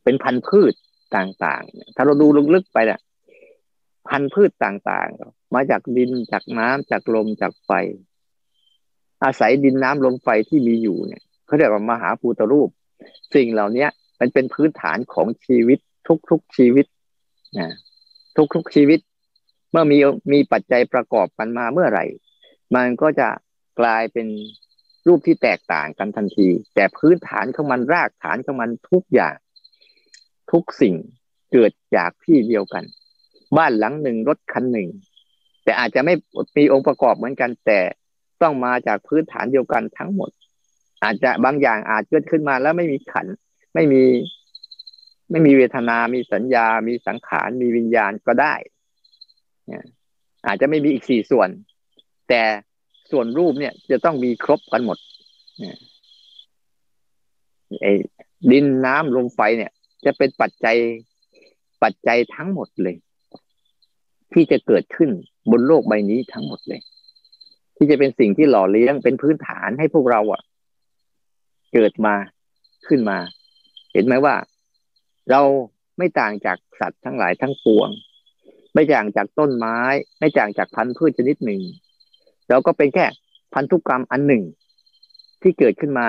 [0.04, 0.74] เป็นพันธุ์พืช
[1.16, 3.00] ต่างๆ ถ้าเราดูลึกๆไปเนี่ย
[4.09, 7.70] พันธุ์พืชต่างๆ มาจากดินจากน้ำจากลมจากไฟ
[9.24, 12.68] อาศัยดินน้ำลมไฟที่มีอยู่เนี่ยเขาเรียกว่ามหาภูตรูป
[13.35, 13.87] สิ่งเหล่านี้
[14.20, 15.78] มันเป็นพื้นฐานของชีวิต
[16.30, 16.87] ทุกๆชีวิต
[17.59, 17.68] นะ
[18.54, 19.00] ทุกๆชีวิต
[19.74, 19.98] เมื่อมี
[20.32, 22.04] มีปัจจัยประกอบกันมาเมื่อไหร่
[22.74, 23.28] มันก็จะ
[23.80, 24.26] กลายเป็น
[25.06, 29.34] รูปที่แตกต่างกันทันที แต่พื้นฐานของมันรากฐานของมันทุกอย่าง
[30.52, 30.94] ทุกสิ่ง
[31.52, 32.84] เกิดจากที่เดียวกัน
[33.56, 34.88] บ้านหลังหนึ่งรถคันหนึ่ง
[35.64, 36.14] แต่อาจจะไม่
[36.56, 37.80] มีองค์ประกอบเหมือนกัน แต่
[38.42, 40.30] ต้องมาจากพื้นฐานเดียวกันทั้งหมด
[41.02, 43.26] อาจจะบางอย่างอาจเกิดขึ้นมาแล้วไม่มีขัน
[43.74, 44.02] ไม่มี
[45.30, 48.54] ไม่มีเวทนา มีสัญญา มีสังขาร มีวิญญาณก็ได้
[50.46, 51.48] อาจจะไม่มีอีกสี่ส่วน
[52.29, 52.42] แต่
[53.11, 54.98] ส่วนรูปเนี่ยจะต้องมีครบกันหมด
[57.83, 57.92] ไอ้
[58.50, 59.72] ดินน้ำลมไฟเนี่ย
[60.05, 60.77] จะเป็นปัจจัย
[61.83, 62.96] ปัจจัยทั้งหมดเลย
[64.33, 65.11] ที่จะเกิดขึ้น
[65.50, 66.81] บนโลกใบนี้ทั้งหมดเลย
[67.77, 70.42] ที่จะเป็นสิ่งที่หล่อเลี้ยงเป็นพื้นฐานให้พวกเราอะ
[71.72, 72.14] เกิดมา
[72.88, 73.18] ขึ้นมา
[73.92, 74.35] เห็นไหมว่า
[75.31, 75.40] เรา
[75.98, 77.88] ไม่ต่างจากสัตว์ทั้งหลายทั้งปวง
[78.74, 79.78] ไม่ต่างจากต้นไม้
[80.18, 81.60] ไม่ต่างจากพันธุ์พืชชนิดหนึ่ง
[82.48, 83.06] เราก็เป็นแค่
[83.54, 84.42] พันธุกรรมอันหนึ่ง
[85.42, 86.08] ที่เกิดขึ้นมา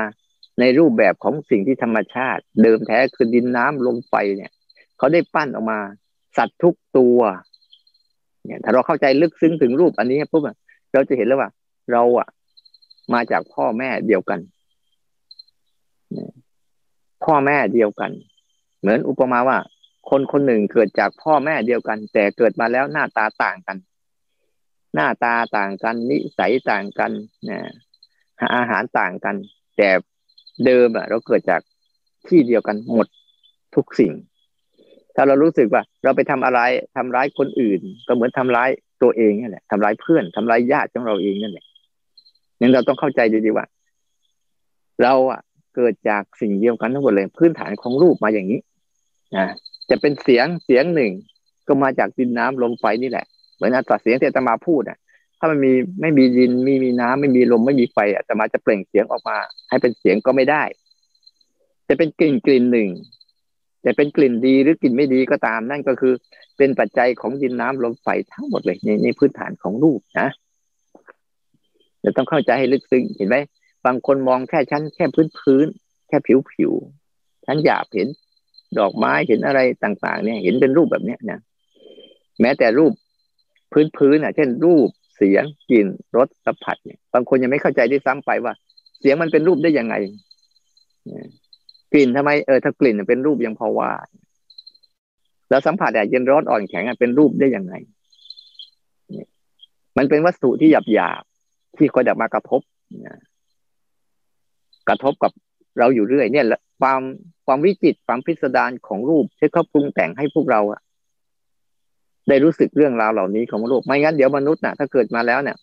[0.59, 4.51] ในรูปแบบของสิ่งที่ธรรมชาติ เดิมแท้คือดินน้ำลมไฟเนี่ย
[4.97, 5.79] เขาได้ปั้นออกมา
[6.37, 7.19] สัตว์ทุกตัว
[8.45, 10.43] เนี่ย ถ้าเราเข้าใจลึกซึ้งถึงรูปอันนี้ปุ๊บ
[10.93, 11.49] เราจะเห็นแล้วว่า
[11.91, 12.27] เราอะ
[13.13, 14.39] มาจากพ่อแม่เดียวกัน
[17.23, 18.11] พ่อแม่เดียวกัน
[18.79, 19.57] เหมือนอุปมาว่า
[20.09, 23.77] คนคนหนึ่งเกิดจากพ่อแม่เดียวกัน แต่เกิดมาแล้วหน้าตาต่างกัน
[24.95, 27.11] หน้าตาต่างกัน นิสัยต่างกัน
[27.49, 27.59] นะ
[28.55, 29.35] อาหารต่างกัน
[29.77, 29.89] แต่
[30.65, 31.61] เดิมอะเราเกิดจาก
[32.27, 33.07] ที่เดียวกันหมด
[33.75, 34.13] ทุกสิ่ง
[35.15, 36.59] ถ้าเรารู้สึกว่า เราไปทำอะไร
[36.95, 38.69] ทำร้ายคนอื่น ก็เหมือนทำร้าย
[39.01, 41.65] ตัวเองนั่นแหละทำร้ายเพื่อนทำร้ายญาติของเราเองนั่นแหละ
[42.59, 43.65] นั้นเราต้องเข้าใจดีๆว่า
[45.03, 45.41] เราอะ
[45.75, 48.59] เกิดจากสิ่งเดียวกันทั้งหมดเลย พื้นฐานของรูปมาอย่างนี้
[49.37, 49.47] นะ
[49.89, 51.11] จะเป็นเสียงเสียงหนึ่ง
[51.67, 54.97] ก็มาจากดินน้ำลมไฟนี่แหละ เหมือนอัตราเสียงที่อาตมาพูดอะ
[55.39, 59.37] ถ้ามันมีไม่มีดินไม่มีน้ำไม่มีลมไม่มีไฟอาตมาจะเปล่งเสียงออกมา
[59.69, 60.63] ให้เป็นเสียงก็ไม่ได้
[61.87, 62.89] จะเป็นกลิ่นกลิ่นหนึ่ง
[63.85, 66.13] จะเป็นกลิ่นดีหรือกลิ่นไม่ดีก็ตาม นั่นก็คือ
[66.57, 70.29] เป็นปัจจัยของดินน้ำลมไฟทั้งหมดเลยในในพื้นฐานของรูปนะ
[72.03, 73.37] จะต้องเข้าใจให้ลึกซึ้งเห็นไหม
[73.85, 75.67] บางคนมองแค่ชั้นแค่พื้นพื้น
[76.07, 76.71] แค่ผิวผิว
[77.45, 78.07] ชั้นหยาบเห็น
[78.79, 81.39] ดอกไม้เห็นอะไรต่างๆ เนี่ยเห็นเป็นรูปแบบเนี้ยนะ
[82.41, 82.91] แม้แต่รูป
[83.71, 88.53] พื้นพื้นอะ เช่น รูปเสียงกลิ่นรสสัมผัสเนี่ยบางคนยังไม่เข้าใจได้ซ้ำไปว่า
[88.99, 89.95] เสียงมันเป็นรูปได้ยังไง
[91.93, 93.91] กลิ่นทำไมเออถ้ากลิ่นเป็นรูปยังพอว่า
[95.49, 97.73] แล้วสัมผัสแดดเย็นร้อนอ่อนแข็งเป็นรูปได้ยังไง
[99.97, 101.23] มันเป็นวัตถุที่หยาบหยาบ
[101.77, 102.61] ที่คอยดับมากระทบ
[104.89, 105.31] กระทบกับ
[105.79, 106.45] เราอยู่เรื่อยเนี่ย
[106.79, 107.01] ความ
[107.45, 110.81] ความวิจิตความพิสดารของรูปที่เขาปรุงแต่งให้พวกเราอะ
[112.27, 115.57] ได้รู้สึกเรื่องราวเหล่านี้ของโลกไม่งั้นเดี๋ยวมนุษย์น่ะ ถ้าเกิดมาแล้วเนี่ย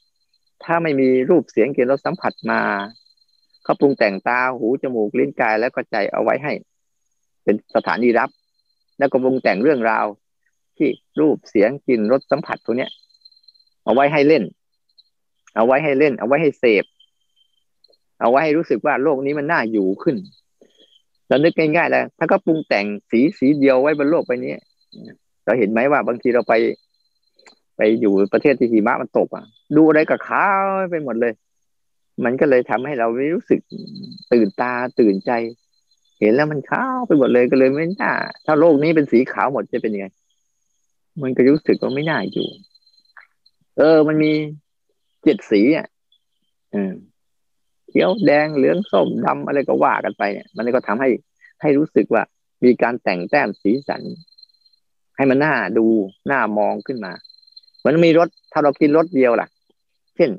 [0.64, 2.61] ถ้าไม่มีรูปเสียงกลิ่นรสสัมผัสมา
[3.64, 6.53] เขาปรุงแต่งตาหูจมูกลิ้นกายแล้วก็ใจเอาไว้ให้
[7.44, 8.31] เป็นสถานีรับ
[8.98, 10.07] แล้วก็ปรุงแต่งเรื่องราว
[10.77, 10.88] ที่
[11.20, 12.90] รูปเสียงกลิ่นรสสัมผัสตัวเนี้ย
[13.85, 14.44] เอาไว้ให้เล่น
[15.57, 16.85] เอาไว้ให้เล่น เอาไว้ให้เสพ
[18.20, 20.16] เอาไว้ให้รู้สึกว่าโลกนี้มันน่าอยู่ขึ้น
[21.33, 24.55] เรานึกง่ายๆแล้วถ้าก็ปรุงแต่งสีสีเดียวไว้บนโลกไปนี้
[25.45, 26.55] เราเห็นไหมว่าบางทีเราไป
[27.77, 29.45] ไปอยู่ประเทศที่หิมะมันตกอะ
[29.77, 31.33] ดูอะไรกับขาวไปหมดเลย
[32.25, 33.61] มันก็เลยทำให้เราไม่รู้สึก
[34.33, 35.31] ตื่นตาตื่นใจ
[36.21, 38.12] เห็นแล้วมันขาวไปหมดเลยก็เลยไม่น่า
[38.45, 40.07] ถ้าโลกนี้เป็นสีขาวหมดจะเป็นยังไง
[41.23, 42.49] มันก็รู้สึกว่าไม่น่าอยู่
[43.79, 44.33] เออ มันมี
[45.23, 45.87] เจ็ดสีอะ
[46.75, 46.92] อืม
[47.93, 51.09] เขียวแดงเหลืองส้มดำอะไรก็ว่ากันไปเนี่ย มันก็ทำให้
[51.63, 52.23] ให้รู้สึกว่า
[52.65, 54.03] มีการแต่งแต้มสีสัน
[55.17, 55.87] ให้มันน่าดู
[56.31, 57.13] น่ามองขึ้นมา
[57.85, 59.49] มันมีรสถ้าเรากินรสเดียวล่ะ
[60.17, 60.31] เช่น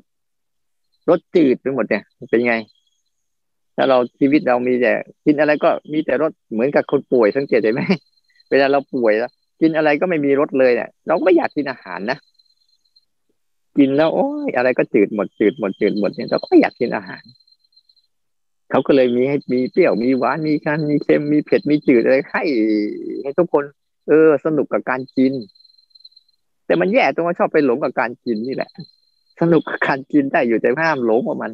[1.10, 2.56] รสจืดไปหมดเนี่ยเป็นไง
[3.76, 4.94] ถ้าเราชีวิตเรามีแต่
[5.26, 7.82] กินอะไรก็มีแต่รสเหมือนกับคนป่วยสังเกตได้ไหม
[8.50, 12.18] เวลาเราป่วยแล้วกินอะไรก็ไม่มีรสเลยเนี่ยเราก็ไม่อยากกินอาหารนะ
[13.78, 17.24] กินแล้วโอ้ยอะไรก็จืดหมดจืดหมดจืดหมดเนี่ยเราก็ไม่อยากกินอาหาร
[18.74, 22.44] เขาก็เลยมีให้มีเปรี้ยวมีหวานมีคันมีเค็มมีเผ็ดมีจืดอะไรให้
[23.22, 23.64] ให้ทุกคน
[24.08, 25.34] เออ สนุกกับการกิน
[26.66, 28.72] แต่มันแย่ตรงว่าชอบไปหลงกับการกินนี่แหละ
[29.42, 31.52] สนุกกับการกินได้อยู่แต่ห้ามหลงกับมัน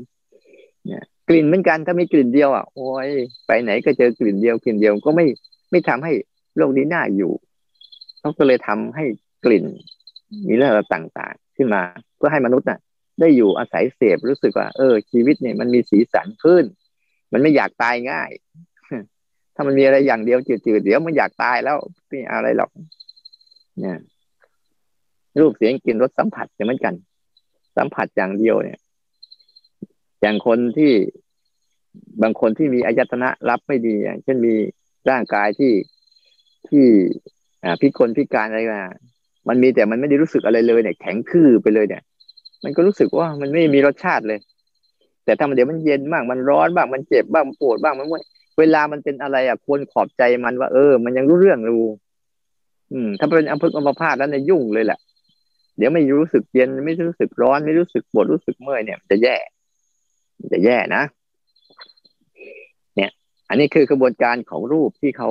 [0.86, 3.10] เนี่ย กลิ่นเหมือนกันถ้ามีกลิ่นเดียวอะโอ้ย
[3.47, 5.25] ไปไหนก็เจอกลิ่นเดียวกลิ่นเดียวก็ไม่
[5.71, 6.12] ไม่ทำให้
[6.58, 7.32] โลกนี้น่าอยู่
[8.19, 9.05] เขาก็เลยทำให้
[9.45, 9.65] กลิ่น
[10.47, 11.82] มีเรื่องต่างๆ ขึ้นมา
[12.17, 12.79] เพื่อให้มนุษย์น่ะ
[13.19, 16.63] ได้อยู่อาศัยเสพรู้สึกว่า เออ ชีวิตเนี่ยมันมีสีสันขึ้น
[17.32, 18.30] มันไม่อยากตายง่าย
[19.56, 22.70] ถ้ามันมีอะไรอย่างเดียวจืดๆเดี๋ยวมันอยากตายแล้วไม่อะไรหรอก
[23.80, 23.98] เนี่ย
[25.39, 26.94] รูปเสียงกลิ่นรสสัมผัสเหมือนกัน
[27.78, 28.80] สัมผัสอย่างเดียวเนี่ย
[30.22, 30.94] อย่างคนที่
[32.22, 34.54] บางคนที่มีอายตนะรับไม่ดีอย่างเช่นมี
[35.10, 35.74] ร่างกายที่
[36.70, 36.86] ที่
[37.63, 38.82] อ่าพิกลพิการอะไรมา
[39.48, 42.04] มันมีแต่มันไม่ได้รู้สึกอะไรเลยเนี่ย แข็งคืบไปเลยเนี่ย
[42.63, 44.39] มันก็รู้สึกว่ามันไม่มีรสชาติเลย
[45.30, 48.08] แต่ถ้ามันเดี๋ยวมันเย็นบ้างมันร้อนบ้างมันเจ็บบ้างมันปวดบ้างมัน
[48.60, 51.86] เวลามันเป็นอะไรอะควรขอบใจมันว่า เออ มันยังรู้เรื่องรู้
[52.92, 55.00] อืม ถ้าเป็นอัมพฤกษ์อัมพาตแล้วในยุ่งเลยแหละ
[55.78, 59.36] เดี๋ยวไม่รู้สึกเย็นไม่รู้สึกร้อนไม่รู้สึกปวดรู้สึกเมื่อยเนี่ยจะแย่
[60.54, 61.04] จะแย่นะ
[62.96, 63.12] เนี่ย
[63.50, 65.30] อันนี้คือกระบวนการของรูปที่เขา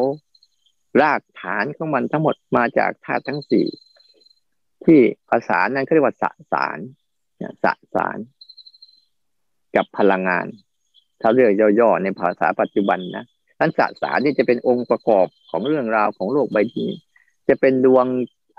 [1.02, 3.66] รากฐานของมันทั้งหมดมาจากธาตุทั้งสี่
[4.84, 6.78] ที่ภาษานั้นเขาเรียกว่าสสาร
[7.64, 8.18] สสาร
[9.76, 10.46] กับพลังงาน
[11.20, 13.24] ถ้าเรียกย่อๆในภาษาปัจจุบันนะ
[13.58, 16.90] ท่านสสารนี่จะเป็นองค์ประกอบของเรื่องราวของโลกใบนี้
[17.48, 18.06] จะเป็นดวง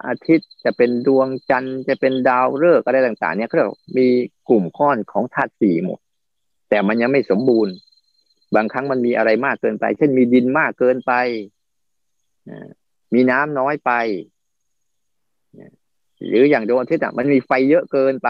[0.05, 3.57] อาทิตย์จะเป็นดวงจันทร์จะเป็นดาวฤกษ์อะไรต่าง ๆ เนี่ยเขา
[3.97, 4.07] มี
[4.49, 5.99] กลุ่มก้อนของธาตุสี่หมด
[6.69, 7.73] แต่มันยังไม่สมบูรณ์
[8.55, 11.13] บางครั้งมันมีอะไรมากเกินไป เช่นมีดินมากเกินไป
[13.13, 13.91] มีน้ำน้อยไป
[16.27, 18.29] หรืออย่างดวงอาทิตย์อะมันมีไฟเยอะเกินไป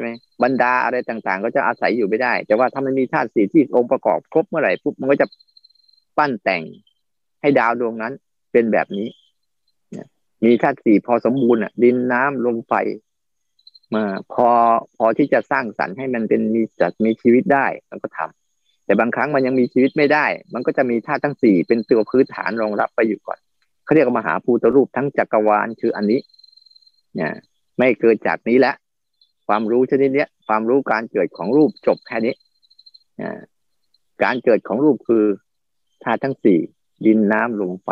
[0.00, 5.26] ช่ไหมบรรดาอะไรต่างๆ ก็จะอาศัยอยู่ไม่ได้ แต่ว่าถ้ามันมีธาตุสี่ที่องค์ประกอบครบเมื่อไหร่ปุ๊บมันก็จะ
[6.18, 6.62] ปั้นแต่ง
[7.40, 8.12] ให้ดาวดวงนั้น
[8.52, 9.08] เป็นแบบนี้
[10.44, 12.72] มีธาตุสี่พอสมบูรณ์อะ ดินน้ำลมไฟ
[13.94, 14.48] มาพอ
[14.96, 23.38] พอที่จะสร้างสรรค์ให้มันเป็นมีจัดมีชีวิตได้มันก็ทำแต่บางครั้งมันยังมีชีวิตไม่ได้ มันก็จะมีธาตุทั้งสี่เป็นตัวพื้นฐานรองรับไปอยู่ก่อน
[23.84, 26.20] เขาเรียกว่ามหาภูตรูปทั้งจักรวาลคืออันนี้
[27.14, 27.32] เนี่ย
[27.78, 28.76] ไม่เกิดจากนี้แล้ว
[29.52, 32.34] ความรู้ชนิดนี้ความรู้การเกิดของรูปจบแค่นี้
[34.22, 35.24] การเกิดของรูปคือ
[36.02, 36.58] ธาตุทั้งสี่
[37.06, 37.88] ดินน้ำลมไฟ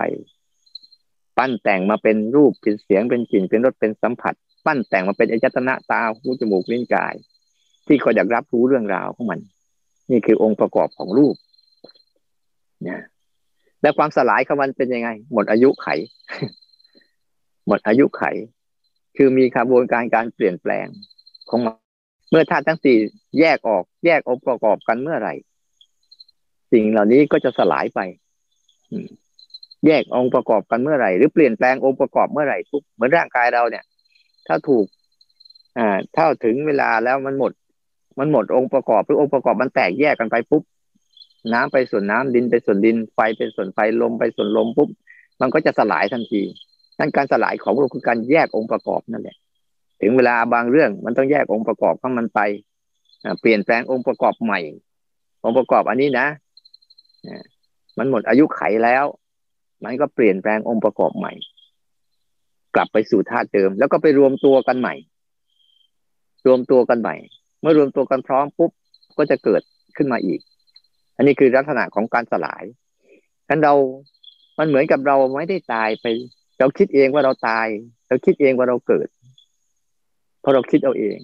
[1.39, 4.35] ปั้นแต่งมาเป็นรูปเป็นเสียงเป็นกลิ่นเป็นรสเป็นสัมผัส
[4.67, 7.15] ปั้นแต่งมาเป็นอายตนะตาหูจมูกลิ้นกาย
[7.87, 9.41] ที่คอยอยากรับรู้เรื่องราวของมัน
[10.11, 11.35] นี่คือองค์ประกอบของรูป
[12.83, 13.03] เนี่ย
[13.83, 15.87] แล้วความสลายของมันเป็นยังไง หมดอายุไข
[17.67, 18.23] หมดอายุไข
[19.17, 20.87] คือมีกระบวนการการเปลี่ยนแปลง
[21.51, 21.75] ของมัน
[22.31, 22.97] เมื่อธาตุทั้งสี่
[23.41, 25.35] แยกออกแยกองค์ประกอบกันเมื่อไหร่
[26.73, 28.01] สิ่งเหล่านี้ก็จะสลายไป
[29.87, 33.85] แยกองค์ประกอบกันเมื่อไหร่ หรือเปลี่ยนแปลงองค์ประกอบเมื่อไหร่ทุกเหมือนร่างกายเราเนี่ย
[34.47, 34.87] ถ้าถูก
[35.79, 37.53] อ่าถ้าถึงเวลาแล้วมันหมด
[38.19, 40.63] มันหมดองค์ประกอบหรือองค์ประกอบมันแตกแยกกันไปปุ๊บ
[41.53, 44.89] น้ำไปส่วนน้ำดินไปส่วนดินไฟเป็นส่วนไฟลมไปส่วนลมปุ๊บ
[45.41, 46.43] มันก็จะสลายทันที
[46.99, 49.37] นั่นการสลายของเราคือการแยกองค์ประกอบนั่นแหละ
[50.01, 52.41] ถึงเวลาบางเรื่องมันต้องแยกองค์ประกอบของมันไป
[53.41, 54.61] เปลี่ยนแปลงองค์ประกอบใหม่
[55.45, 56.27] องค์ประกอบอันนี้นะ
[57.99, 59.05] มันหมดอายุไขแล้ว
[59.85, 61.33] มันก็เปลี่ยนแปลงองค์ประกอบใหม่
[62.75, 64.95] กลับไปสู่ธาตุเดิม แล้วก็ไปรวมตัวกันใหม่
[66.47, 67.17] รวมตัวกันใหม่
[67.61, 68.71] เมื่อรวมตัวกันพร้อมปุ๊บ
[69.19, 69.63] ก็จะเกิด
[69.97, 70.41] ขึ้นมาอีก
[71.17, 72.65] อันนี้คือลักษณะของการสลาย
[73.47, 73.75] ฉะนั้นเรา
[74.59, 76.07] มันเหมือนกับเราไม่ได้ตายไป
[76.59, 77.67] เราคิดเองว่าเราตาย
[78.09, 79.09] เราคิดเองว่าเราเกิด
[80.49, 81.19] ราะเราคิดเอาเอง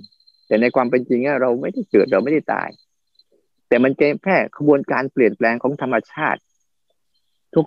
[0.46, 2.68] แต่ในความเป็นจริงเราไม่ได้เกิดเราไม่ได้ตาย
[3.68, 3.92] แต่มัน
[4.24, 6.40] แค่ขบวนการเปลี่ยนแปลงของธรรมชาติ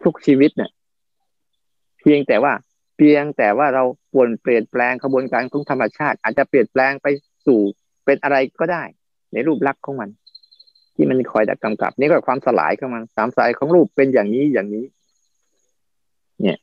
[0.05, 0.71] ทุกๆชีวิตเนี่ย
[1.99, 2.53] เพียงแต่ว่า
[2.97, 7.07] เพียงแต่ว่าเราปวนเปลี่ยนแปลงขบวนการของธรรมชาติ อาจจะเปลี่ยนแปลงไป
[7.45, 7.59] สู่
[8.05, 8.83] เป็นอะไรก็ได้
[9.33, 10.09] ในรูปลักษณ์ของมัน
[10.95, 14.85] ที่มันคอยดักกำกับ นี่ก็ความสลายของมันสามสายของรูปเป็นอย่างนี้อย่างนี้
[16.41, 16.57] เนี่ย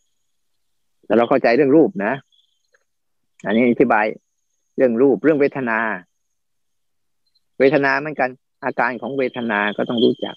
[1.07, 2.13] แต่เราเข้าใจเรื่องรูปนะ
[3.47, 4.05] อันนี้อธิบาย
[4.77, 5.79] เรื่องรูปเรื่องเวทนา
[7.59, 8.31] เวทนาเหมือนกัน
[8.65, 10.35] อาการของเวทนาก็ต้องรู้จัก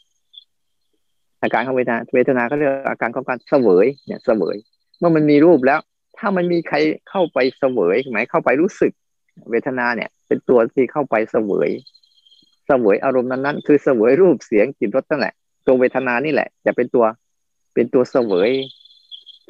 [1.43, 4.55] อาการของเวทนาเวทนาก็เรียกอาการของการเสวย เนี่ยเสวย
[4.99, 5.79] เมื่อมันมีรูปแล้ว
[6.17, 6.77] ถ้ามันมีใคร
[7.09, 8.91] เข้าไปเสวยหมายเข้าไปรู้สึก
[9.51, 11.69] เวทนาเนี่ย เป็นตัวที่เข้าไปเสวย
[12.67, 15.33] เสวยอารมณ์นั้นๆคือเสวยรูปเสียงกลิ่นรสนั่นแหละ
[15.65, 17.05] ตัวเวทนานี่แหละ จะเป็นตัว
[17.73, 18.51] เป็นตัวเสวย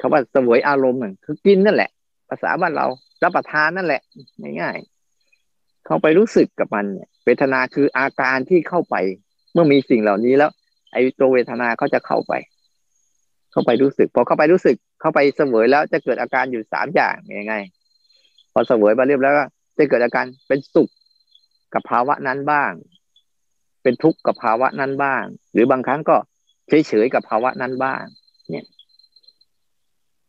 [0.00, 1.90] คาว่าเสวยอารมณ์คือกินนั่นแหละ
[2.28, 2.86] ภาษาบ้านเรา
[3.22, 4.02] รับประทานนั่นแหละ
[4.60, 6.86] ง่ายๆเข้าไปรู้สึกกับมัน
[7.24, 8.96] เวทนาคืออาการที่เข้าไป
[9.52, 10.50] เมื่อมีสิ่งเหล่านี้แล้ว
[10.92, 12.32] ไอ้ตัวเวทนาเขาจะเข้าไป
[13.52, 17.54] เข้าไปรู้สึกพอเข้าไปรู้สึก เข้าไปเสวยแล้วจะเกิดอาการอยู่สามอย่างยังไง
[18.52, 19.44] พอเสวยมาเรียบแล้วก็
[19.78, 20.88] จะเกิดอาการเป็นสุข
[21.74, 22.72] กับภาวะนั้นบ้าง
[23.82, 26.16] เป็นทุกข์กับภาวะนั้นบ้าง หรือบางครั้งก็
[26.68, 28.02] เฉยๆกับภาวะนั้นบ้าง
[28.50, 28.66] เนี่ย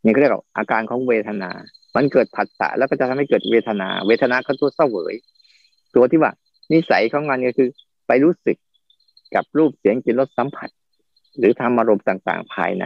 [0.03, 1.51] นี่ก็เรียกว่าอาการของเวทนา
[1.95, 5.13] มันเกิดผัสสะแล้วก็จะทำให้เกิดเวทนา เวทนาก็ตัวเสวย
[5.95, 6.31] ตัวที่ว่า
[6.71, 7.69] นิสัยของมันก็คือ
[8.07, 8.57] ไปรู้สึก
[9.35, 10.69] กับรูปเสียงกลิ่นรสสัมผัส
[11.37, 12.85] หรือทำอารมณ์ต่างๆ ภายใน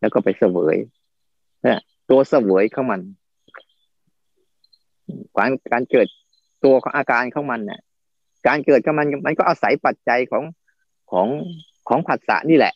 [0.00, 0.76] แล้วก็ไปเสวย
[1.66, 3.00] นะตัวเสวยของมัน
[5.36, 6.08] การการเกิด
[6.64, 7.80] ตัวของอาการของมันเนี่ย
[8.46, 10.44] การเกิดของมันมันก็อาศัยปัจจัยของ
[11.10, 11.28] ของ
[11.88, 12.74] ของผัสสะนี่แหละ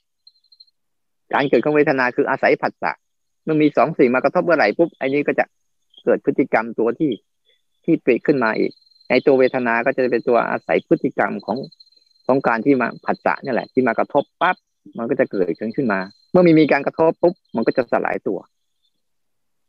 [1.35, 2.93] การเกิดของเวทนาคืออาศัยผัสสะ
[3.45, 5.45] เมื่อมีสองสิ่งมากระทบเมื่อไหร่ปุ๊บไอ้นี้ก็จะ
[6.05, 7.11] เกิดพฤติกรรมตัวที่
[7.85, 8.73] ที่เปรขึ้นมาอีก
[9.11, 11.59] ในตัวเวทนาก็จะเป็นตัวอาศัยพฤติกรรมของ
[12.27, 14.57] ของการที่มาผัสสะนี่แหละ ที่มากระทบปั๊บ
[14.99, 16.01] มันก็จะเกิดขึ้นขึ้นมา
[16.33, 18.39] เมื่อมีมีการกระทบปุ๊บมันก็จะสลายตัว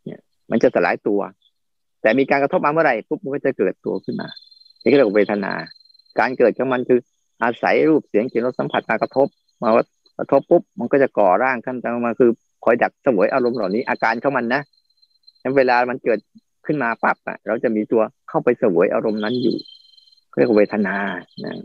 [0.05, 1.19] เนี่ย มันจะสลายตัว
[2.01, 4.27] แต่มีการกระทบมาเมื่อไหร่ปุ๊บมันก็จะเกิดตัวขึ้นมา
[4.81, 5.53] นี่เรียกว่าเวทนา
[6.19, 6.99] การเกิดของมันคือ
[7.43, 9.27] อาศัยรูปเสียงกลิ่นรสสัมผัสมากระทบ
[9.63, 9.69] มา
[10.19, 12.31] กระทบปุ๊บมันก็จะก่อร่างขึ้นมาคือ
[12.65, 14.61] คอยดักสวยอารมณ์เหล่านี้อาการเของมันนะ
[15.57, 16.19] เวลามันเกิด
[16.65, 19.57] ขึ้นมาปั๊บอะ เราจะมีตัวเข้าไปสวยอารมณ์นั้นอยู่
[20.37, 20.95] เรียกว่าเวทนา
[21.45, 21.55] นะ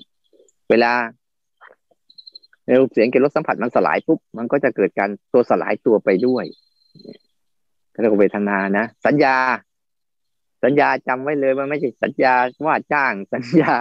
[0.71, 0.93] เวลา
[2.65, 6.45] ในรูปเสียงเกลิ่นรสสัมผัสมันสลายปุ๊บมันก็จะเกิดการตัวสลายตัวไปด้วย
[8.01, 9.37] เรียกว่าเวทนานะสัญญา
[10.65, 12.35] สัญญาจำไว้เลยว่าไม่ใช่สัญญา
[12.67, 13.73] ว่าจ้างสัญญา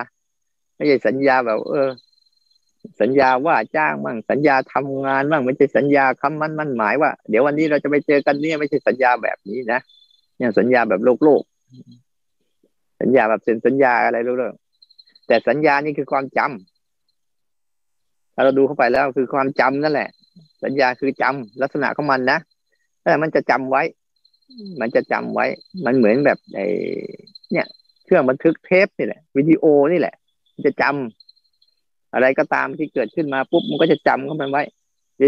[0.76, 1.90] ไม่ใช่สัญญาแบบ เออ
[3.02, 9.80] สัญญาว่าจ้างบ้างสัญญาทำงานบ้างไม่ใช่สัญญาคำมันมันหมายว่า เดี๋ยววันนี้เราจะไปเจอกันเนี่ยไม่ใช่สัญญาแบบนี้นะ
[10.38, 11.42] เนี่ยสัญญาแบบโลกโลก
[13.02, 14.56] สัญญาแบบเซ็นสัญญาอะไรรู้เรื่อง
[15.28, 20.10] แต่สัญญานี่คือความจำถ้าเราดูเข้าไปแล้วคือความจำนั่นแหละ
[20.64, 22.40] สัญญาคือจำลักษณะของมันนะ
[23.04, 23.84] แต่มันจะจำไว้
[24.82, 25.46] มันจะจำไว้
[25.86, 26.68] มันเหมือนแบบไอ้
[27.52, 27.66] เนี่ย
[28.06, 30.16] เครื่องบันทึกเทปนี่แหละวิดีโอนี่แหละ
[30.66, 31.19] จะจำ
[32.14, 34.64] อะไรก็ตามที่เกิดขึ้นมาปุ๊บมันก็จะจำเข้ามันไว้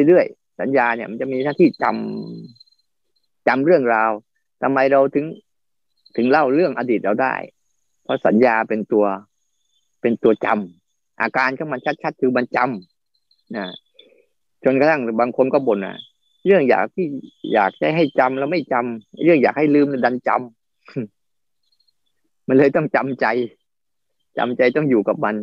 [0.07, 4.11] เรื่อยๆสัญญาเนี่ยมันจะมีหน้าที่จำจำเรื่องราว
[4.61, 5.25] ทำไมเราถึง
[6.15, 7.35] ถึงเล่าเรื่องอดีตเราได้
[8.03, 9.05] เพราะสัญญาเป็นตัว
[10.01, 13.65] เป็นตัวจำอาการของมันชัดๆคือมันจำนะ
[14.63, 15.97] จนกระทั่งบางคนก็บ่นอะ
[16.45, 17.07] เรื่องอยากที่
[17.53, 23.25] อยากจะให้จำแล้วไม่จำเรื่องอยากให้ลืมดันจำมันเลยต้องจำใจ
[24.37, 25.35] จำใจต้องอยู่กับมัน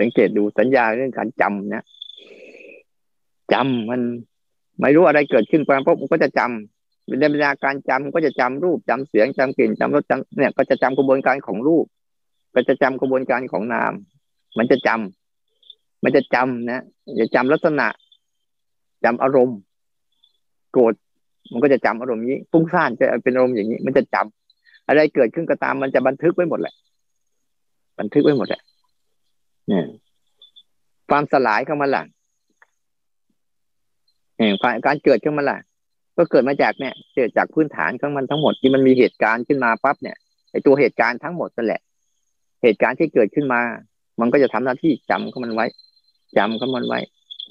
[0.00, 1.84] สังเกตดูสัญญาเรื่องการจำนะ
[3.52, 4.00] จำมัน
[4.80, 11.86] ไม่รู้อะไรเกิดขึ้นไปปุ๊บมันก็จะจำเป็นเวลาการจำก็จะจำรูปจำเสียงจำกลิ่นจำรสจำเนี่ย ก็จะจำกระบวนการของรูป
[12.54, 13.92] ก็จะจำกระบวนการของนาม
[14.58, 16.82] มันจะจำมันจะจำนะ
[17.20, 17.86] จะจำลักษณะ
[19.04, 19.58] จำอารมณ์
[20.72, 20.94] โกรธ
[21.52, 26.74] มันก็จะจำอารมณ์นี้ฟุ้งซ่านจะเป็นอารมณ์อย่างนี้ มันจะจำอะไรเกิดขึ้นก็ตามมันจะบันทึกไว้หมดแหละ
[27.98, 28.60] บันทึกไว้หมดแหละ
[29.70, 29.86] เนี่ย
[31.10, 32.06] ความสลายเข้ามาหลัง
[34.36, 34.54] แห่ง
[34.86, 35.58] การเกิดขึ้นมาล่ะ
[36.16, 40.16] ก็เกิดมาจากเนี่ยเกิดจากพื้นฐานของมันทั้งหมดที่มันมีเหตุการณ์ขึ้นมาปั๊บเนี่ย
[40.50, 41.80] ไอตัวเหตุการณ์ทั้งหมดนั่นแหละ
[42.62, 43.60] เหตุการณ์ที่เกิดขึ้นมา
[44.20, 45.66] มันก็จะทำหน้าที่จำเข้ามันไว้
[46.36, 46.98] จำเข้ามันไว้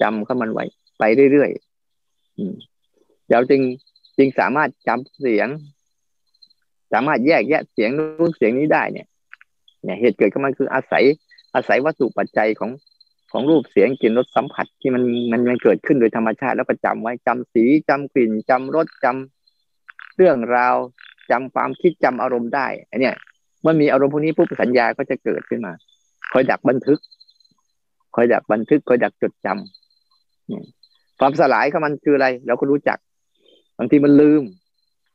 [0.02, 0.64] จำเข้ามันไว้
[0.98, 1.02] ไป
[1.32, 2.54] เรื่อยๆอืม
[3.26, 3.60] เดี๋ยวจึง
[4.18, 5.48] จึงสามารถจำเสียง
[6.92, 9.06] สามารถแยกแยะเสียงนู้นเสียงนี้ได้เนี่ย
[9.84, 11.04] เนี่ย เหตุเกิดขึ้นมาคืออาศัย
[11.54, 12.70] อาศัยวัตถุปัจจัยของ
[13.32, 20.76] ของรูปเสียงกลิ่นรสสัมผัสที่มันมันมันเกิดขึ้นโดยธรรมชาติ แล้วก็จำไว้จำสีจำกลิ่นจำรสจำเรื่องราว
[21.30, 23.14] จำความคิดจำอารมณ์ได้อันเนี้ย
[23.62, 25.72] เมื่อมีอารมณ์พวกนี้ปุ๊บสัญญาก็จะเกิดขึ้นมา
[26.32, 26.98] คอยดักบันทึก
[28.14, 32.98] คอยดักบันทึกคอยดักจดจำความสลายของมันคืออะไรเราก็รู้จัก
[33.78, 34.42] บางทีมันลืม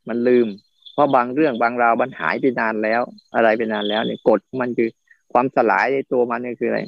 [0.09, 0.47] มันลืม
[0.93, 3.01] เพราะบางเรื่องบางราวมันหายไปนานแล้ว
[3.35, 4.89] อะไรไปนานแล้วเนี่ยกฎมันคือ
[5.33, 6.79] ความสลายในตัวมันนี่คืออะไร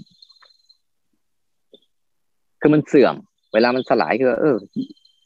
[2.59, 3.15] คือมันเสื่อม
[3.53, 4.57] เวลามันสลายคือเออ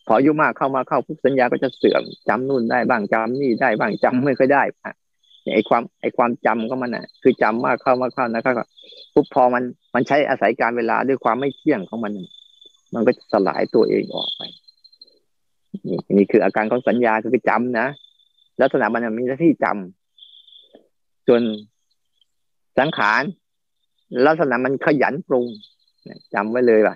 [0.08, 4.64] พออายุมากเข้ามาเข้าปุ๊บสัญญาก็จะเสื่อมจำนู่นได้บ้างจำนี่ได้บ้างจำไม่ค่อยได้
[5.54, 8.56] ไอ้ความไอ้ความจำก็มันอะ คือจำมากเข้ามากเข้านะครับ
[9.14, 9.64] ปุ๊บพอมัน
[9.96, 12.12] มันใช้อาศัยการเวลาด้วยความไม่เที่ยงของมัน
[12.94, 14.42] มันก็สลายตัวเองออกไป
[15.88, 17.88] นี่นี่คืออาการของสัญญาคือจำนะ
[18.62, 21.42] ลักษณะมันมีหน้าที่จำจน
[22.80, 23.24] สังขาร
[24.26, 25.48] ลักษณะมันขยันปรุง
[26.34, 26.96] จำไว้เลยว่า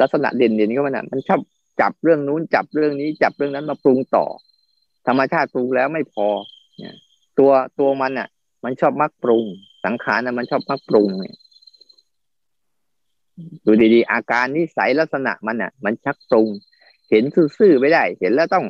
[0.00, 1.40] ลักษณะเด่นๆก็มันอะมันชอบ
[1.80, 4.24] จับเรื่องนู้นจับเรื่องนี้ จับเรื่องนั้นมาปรุงต่อ
[5.06, 6.26] ธรรมชาติปรุงแล้วไม่พอ
[6.78, 6.94] เนี่ย
[7.38, 8.28] ตัวตัวมันอะ
[8.64, 9.44] มันชอบมักปรุง
[9.84, 11.36] สังขารน่ะมันชอบมักปรุงเนี่ย
[13.64, 16.48] ดูดีๆ อาการนิสัยลักษณะมันอะ มันชักปรุง
[17.10, 17.24] เห็น
[17.58, 18.64] ซื่อๆไม่ได้ เห็นแล้วต้อง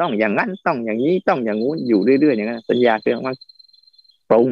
[0.00, 3.36] ต้องอย่างนั้นต้องอย่างนี้ต้องอย่างงู้นอยู่เรื่อยๆอย่างนั้นสัญญาเรื่องมัน
[4.30, 4.48] ปรุง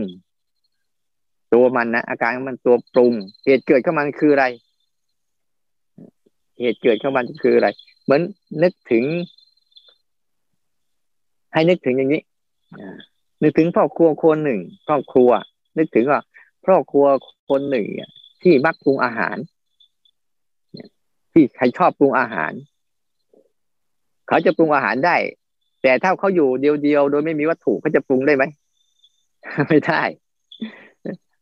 [1.52, 3.12] ตัวมันนะอาการมันตัวปรุง
[3.44, 4.46] เหตุเกิดขึ้นมันคืออะไร
[6.60, 7.68] เหตุเกิดขึ้นมันคืออะไร
[8.04, 8.20] เหมือน
[8.62, 9.04] นึกถึง
[11.52, 12.22] ให้นึกถึงอย่างนี้
[13.42, 15.30] นึกถึงครอบครัวคนหนึ่งครอบครัว
[15.78, 16.20] นึกถึงว่า
[16.66, 17.06] ครอบครัว
[17.50, 17.86] คนหนึ่ง
[18.42, 19.36] ที่มักปรุงอาหาร
[21.32, 22.52] ที่ใครชอบปรุงอาหาร
[24.28, 25.16] เขาจะปรุงอาหารได้
[25.82, 28.44] แต่ถ้าเขาอยู่เดียวๆโดยไม่มีวัตถุเขาจะปรุงได้ไหม
[29.68, 30.02] ไม่ได้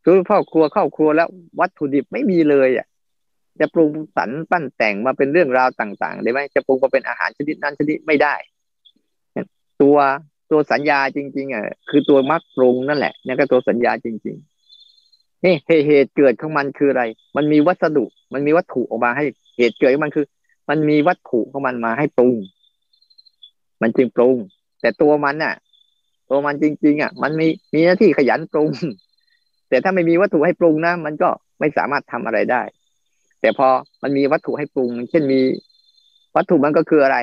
[0.05, 1.29] คือครอบครัวครอบครัวแล้ว
[1.61, 2.87] วัตถุดิบไม่มีเลยอะ
[3.61, 8.35] จะปรุงสรรปั้นแต่งมาเป็นเรื่องราวต่างๆได้ไหมจะปรุงมาเป็นอาหารชนิดนั้นชนิดไม่ได้
[9.83, 9.97] ตัว
[10.51, 15.55] ตัวสัญญาจริง ๆอะคือตัวมักปรุงนั่นแหละนี่ก็ตัวสัญญาจริงๆนี่
[15.87, 17.05] เหตุเกิดของมันคืออะไร
[17.37, 19.25] มันมีวัสดุ มันมีวัตถุออกมาให้
[19.57, 20.27] เหตุเกิดของมันคือ
[20.69, 22.35] มันมีวัตถุของมันมาให้ปรุง
[23.83, 24.37] มันจึงปรุง
[24.81, 25.55] แต่ตัวมันน่ะ
[26.31, 28.71] ตัวมันจริง ๆ อะ มันมีมีหน้าที่ขยันปรุง
[29.69, 31.29] แต่ถ้าไม่มีวัตถุให้ปรุงนะมันก็
[31.61, 32.63] ไม่สามารถทำอะไรได้
[33.41, 33.69] แต่พอ
[34.03, 35.41] มันมีวัตถุให้ปรุง เช่นมี
[36.37, 37.19] วัตถุมันก็คืออะไร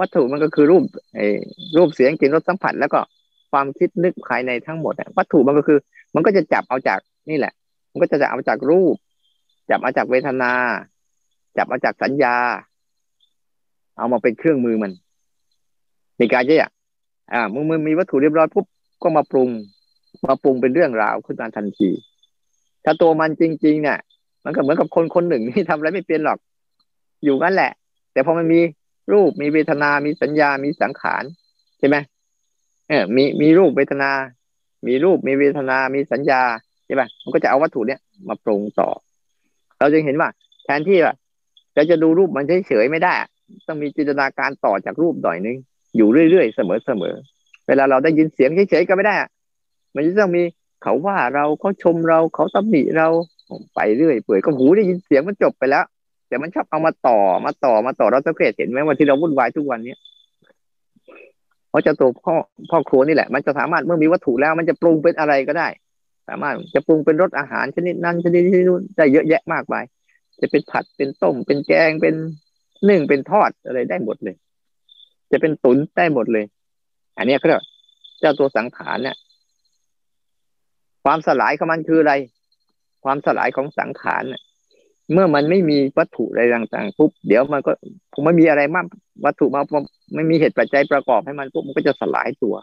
[0.00, 0.84] วัตถุมันก็คือรูป
[1.76, 3.00] รูปเสียงกลิ่นรสสัมผัส แล้วก็
[3.50, 5.78] ความคิดนึกภายในทั้งหมดวัตถุมันก็คือ
[6.14, 7.00] มันก็จะจับเอาจาก
[7.30, 7.52] นี่แหละ
[7.90, 8.96] มันก็จะจับเอาจากรูป
[9.70, 10.52] จับเอาจากเวทนา
[11.56, 12.36] จับมาจากสัญญา
[13.96, 14.92] เอามาเป็นเครื่องมือมัน
[16.18, 16.70] ในการจะ
[17.32, 18.66] อ่ามึงมึงมีวัตถุเรียบร้อยปุ๊บ
[19.02, 19.50] ก็มาปรุง
[20.24, 21.90] มาปรุงเป็นเรื่องราวขึ้นมาทันที
[22.84, 23.98] ถ้าตัวมันจริง ๆ เนี่ย
[24.44, 26.38] มันก็เหมือนกับคนคนหนึ่งที่ทำอะไรไม่เป็นหรอก
[27.24, 27.72] อยู่นั่นแหละ
[28.12, 28.60] แต่พอมันมี
[29.12, 31.24] รูปมีเวทนา มีสัญญา มีสังขาร
[31.78, 31.96] ใช่ไหม
[32.88, 34.10] เออ มีมีรูปเวทนา
[34.86, 36.42] มีรูปมีเวทนา มีสัญญา
[36.86, 38.88] ใช่ไหมมันก็จะเอาวัตถุเนี้ยมาปรุงต่อ
[39.78, 40.28] เราจึงเห็นว่า
[40.64, 41.14] แทนที่ว่า
[41.74, 43.14] เราจะดูรูปมันเฉยๆไม่ได้
[43.68, 45.56] ต้องมีจินตนาการต่อจากรูปหน่อยนึง
[45.96, 46.60] อยู่เรื่อยๆเส
[47.00, 49.14] มอๆเวลาเราได้ยินเสียงเฉยๆก็ไม่ได้
[49.94, 50.42] มันจะต้องมี
[50.82, 53.08] เขาว่าเราเขาชมเราเขาตำหนิเรา
[53.74, 55.84] ไปเรื่อยเปื่อยก็หูได้ยินเสียงมันจบไปแล้ว
[56.28, 59.98] แต่มันชอบเอามาต่อมาต่อมาต่อเราสังเกตเห็นไหมว่าที่เราวุ่นวายทุกวันเนี้ย
[61.68, 62.34] เพราะจะตัวพ่อ
[62.70, 65.68] พ่อครัวนี่แหละ มันจะสามารถเมื่อมีวัตถุแล้ว มันจะปรุงเป็นอะไรก็ได้
[66.28, 68.62] สามารถจะปรุงเป็นรสอาหารชนิดนั้นชนิดนี้
[68.96, 69.84] ได้เยอะแยะมากมาย
[70.40, 72.14] จะเป็นผัดเป็นต้ม เป็นแกงเป็น
[72.88, 74.36] นึ่งเป็นทอดอะไรได้หมดเลย
[75.32, 76.44] จะเป็นตุ๋นได้หมดเลย
[77.18, 77.46] อันนี้ก็
[78.20, 79.16] เจ้าตัวสังขารเนี่ย
[81.04, 82.14] ความสลายของมันคืออะไร
[83.04, 84.24] ความสลายของสังขาร
[85.12, 87.72] เมื่อมันไม่มีวัตถุอะไรต่างๆปุ๊บเดี๋ยวมันก็
[88.12, 88.86] ผมไม่มีอะไรมาก
[89.24, 89.62] วัตถุมา
[90.14, 92.54] ไม่มีเหตุปัจจัยประกอบให้มันปุ๊บมันก็จะสลายตัว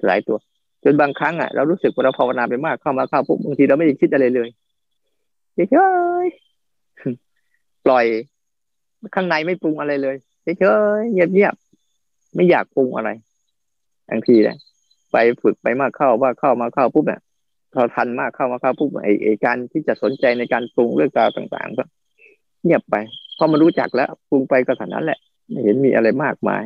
[0.00, 0.36] สลายตัว
[0.84, 4.48] จนบางครั้งอะเรารู้สึกว่าเราภาวนาไปมากเข้ามาเข้าปุ๊บบางทีเราไม่ได้คิดอะไรเลย
[5.54, 5.76] เฉ
[6.24, 8.06] ยๆปล่อย
[9.14, 10.64] ข้างในไม่ปรุงอะไรเลยเฉ
[10.98, 13.10] ยๆเงียบๆไม่อยากปรุงอะไร
[14.10, 14.56] บางทีแหละ
[15.12, 17.20] ไปฝึกไปมากเข้าว่าเข้ามาเข้าปุ๊บเนี่ย
[17.72, 21.84] พอทันมากเข้ามาเข้าปุ๊บไอ้ไอ้การที่จะสนใจในการปรุงเรื่องราวต่างๆ ก็
[22.62, 22.96] เงียบไป
[23.38, 25.18] พอมันรู้จักแล้วปรุงไปก็เท่านั้นแหละ
[25.48, 26.64] ไม่เห็นมีอะไรมากมาย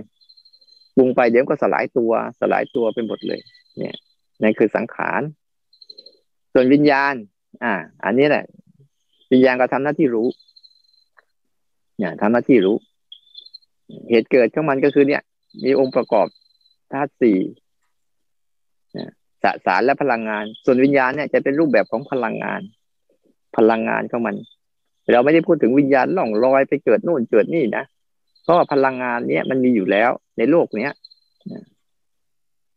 [0.97, 3.41] ปรุงไปเดี๋ยวก็สลายตัวสลายตัวเป็นหมดเลย
[3.79, 3.97] เนี่ย
[4.43, 5.21] นั่นคือสังขาร
[6.53, 7.15] ส่วนวิญญาณ
[7.65, 7.75] อ่า
[8.05, 8.45] อันนี้แหละ
[9.33, 10.29] วิญญาณก็ทำหน้าที่รู้
[11.99, 12.77] เนี่ยทำหน้าที่รู้
[14.11, 15.23] เหตุเกิดของมันก็คือเนี่ย
[15.65, 16.27] มีองค์ประกอบ
[16.93, 17.39] ธาตุสี่
[19.45, 22.61] สสารและพลังงาน ส่วนวิญญาณเนี่ยจะเป็นรูปแบบของพลังงาน
[23.57, 24.37] พลังงานของมัน
[25.13, 27.85] เราไม่ได้พูดถึงวิญญาณล่องลอยไปเกิดนู่นเกิดนี่นะ
[28.43, 30.93] เพราะว่าพลังงานเนี้ยมันมีอยู่แล้วในโลกเนี้ย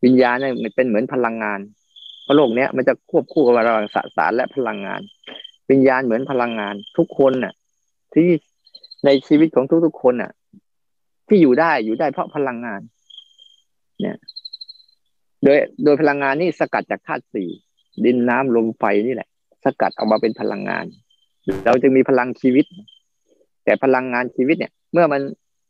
[0.03, 1.59] วิญญาณเนี่ยมันเป็นเหมือนพลังงาน
[2.23, 5.01] เพราะโลกเนี้ยมันจะควบคู่กับระหว่างสสารและพลังงาน
[5.71, 7.53] วิญญาณเหมือนพลังงาน ทุกคนน่ะ
[8.13, 8.27] ที่
[9.05, 10.31] ในชีวิตของทุกๆคนน่ะ
[11.27, 12.81] ที่อยู่ได้อยู่ได้เพราะพลังงาน
[14.01, 14.15] เนี่ย
[15.43, 17.49] โดยโดยพลังงานนี่สกัดจากธาตุสี่
[18.05, 19.29] ดินน้ำลมไฟนี่แหละ
[19.63, 20.85] สกัดออกมาเป็นพลังงาน
[21.65, 22.65] เราจึงมีพลังชีวิต
[23.63, 25.21] แต่พลังงานชีวิตเนี่ย เมื่อมัน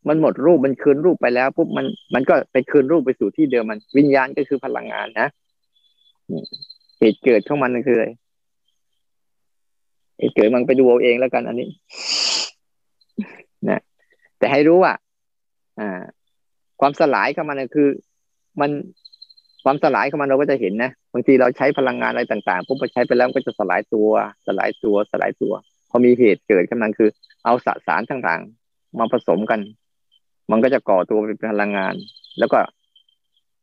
[0.08, 5.28] มันหมดรูปมันคืนรูปไปแล้วปุ๊บมันมันก็ไปคืนรูปไปสู่ที่เดิมมันวิญญาณก็คือพลังงานนะ
[7.00, 8.08] เหตุเกิดของมันคืออะไร
[10.18, 11.70] เหตุเกิดมันไปดูเอาเองแล้วกัน อันนี้
[13.70, 13.82] นะ
[14.38, 14.94] แต่ให้รู้ว่า
[15.80, 16.02] อ่า
[16.80, 17.90] ความสลายของมันคือ
[18.62, 18.70] มัน
[19.70, 24.10] ความสลายของมันเราก็จะเห็นนะบางทีเราใช้พลังงานอะไรต่างๆปุ๊บพอใช้ไปแล้วก็จะสลายตัว
[24.48, 25.54] สลายตัวสลายตัว
[25.90, 27.10] พอมีเหตุเกิดขึ้นมาคือ
[27.46, 29.60] เอาสสารต่างๆมาผสมกัน
[30.52, 31.94] มันก็จะก่อตัวเป็นพลังงาน
[32.40, 32.60] แล้วก็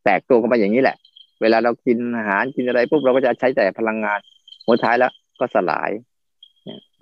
[0.04, 0.96] แตกตัวกันไปอย่างนี้แหละ
[1.42, 4.18] เวลาเรากินอาหารกินอะไรปุ๊บเราก็จะใช้แต่พลังงาน
[4.66, 5.90] หัวท้ายแล้วก็สลาย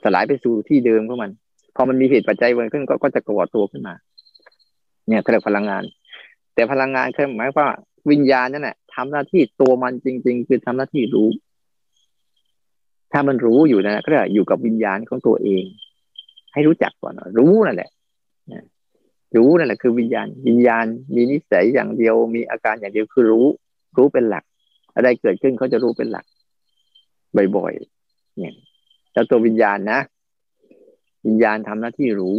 [0.05, 1.31] สลายไปสู่ที่เดิมของมัน
[1.77, 3.95] พอมันมีเหตุปัจจัยเกิดขึ้นก็จะก่อตัวขึ้นมา
[5.09, 5.83] เนี่ยเรียกพลังงาน
[6.55, 7.69] แต่พลังงานคือหมายว่า
[8.11, 11.29] วิญญาณนั่นแหละ ทำหน้าที่ตัวมันจริง ๆ คือทำหน้าที่รู้
[13.13, 15.65] ถ้ามันรู้อยู่นะก็จะอยู่กับวิญญาณของตัวเอง
[16.53, 17.91] ให้รู้จักก่อนรู้นั่นแหละ
[19.37, 23.47] รู้นั่นแหละคือวิญญาณ วิญญาณมีนิสัยอย่างเดียว มีอาการอย่างเดียวคือรู้
[23.97, 24.45] รู้เป็นหลัก
[24.95, 26.25] อะไรเกิดขึ้นเขาจะรู้เป็นหลัก
[27.57, 28.55] บ่อยๆเนี่ย
[29.13, 30.01] แล้วตัววิญญาณนะ
[31.27, 32.37] วิญญาณทำหน้าที่รู้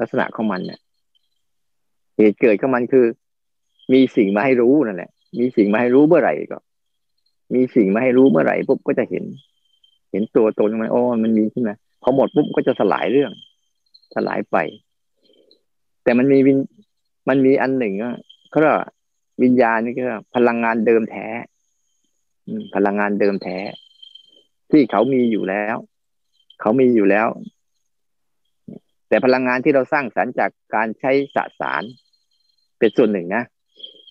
[0.00, 0.80] ลักษณะของมันเนี่ย
[2.16, 3.06] เหตุเกิดของมันคือ
[3.92, 6.58] มีสิ่งมาให้รู้นั่นแหละ มีสิ่งมาให้รู้เมื่อไหร่ก็
[7.54, 9.24] มีสิ่งมาให้รู้เมื่อไหร่ปุ๊บก็จะเห็น
[10.10, 13.32] เห็นตัวตนมันโอ้มันมีขึ้นมาพอหมดปุ๊บก็จะสลายเรื่อง
[14.14, 14.56] สลายไป
[16.02, 16.58] แต่มันมีวิน
[17.28, 18.14] มันมีอันหนึ่งอะ
[18.50, 18.74] เขาเรียก
[19.42, 20.02] วิญญาณนี่ก็
[20.34, 21.26] พลังงานเดิมแท้
[22.74, 23.58] พลังงานเดิมแท้
[24.70, 25.76] ที่เขามีอยู่แล้ว
[26.60, 27.28] เขามีอยู่แล้ว
[29.08, 31.82] แต่พลังงานที่เราสร้างสรรค์จากการใช้สสาร
[32.78, 33.44] เป็นส่วนหนึ่งนะ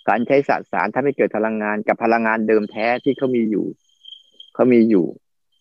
[0.10, 3.66] การใช้สสารถ้าไม่เกิดพลังงานกับพลังงานเดิมแท้ที่เขามีอยู่
[4.54, 5.06] เขามีอยู่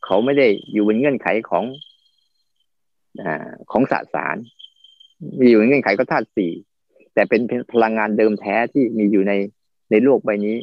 [0.04, 1.64] เขาไม่ได้อยู่บนเงื่อนไขของ
[3.22, 3.24] อ
[3.70, 4.36] ของสสาร
[5.40, 6.52] มีอยู่ในเงื่อนไขก็ธาตุสี่
[7.14, 7.40] แต่เป็น
[7.72, 9.32] พลังงานเดิมแท้ที่มีอยู่ใน
[9.90, 10.56] ในโลกใบนี้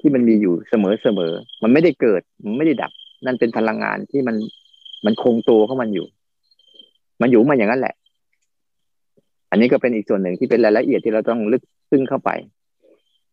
[0.00, 1.32] ที่มันมีอยู่เสมอเสมอ
[1.62, 2.92] มันไม่ได้เกิดมันไม่ได้ดับ
[3.24, 4.36] นั่นเป็นพลังงานที่มัน
[5.04, 6.06] มันคงตัวของมันอยู่
[7.22, 7.94] มันอยู่มาอย่างนั้นแหละ
[9.50, 12.30] อันนี้ก็เป็นอีกส่วนหนึ่งที่เป็นรายละเอียดที่เราต้องลึกซึ้งเข้าไป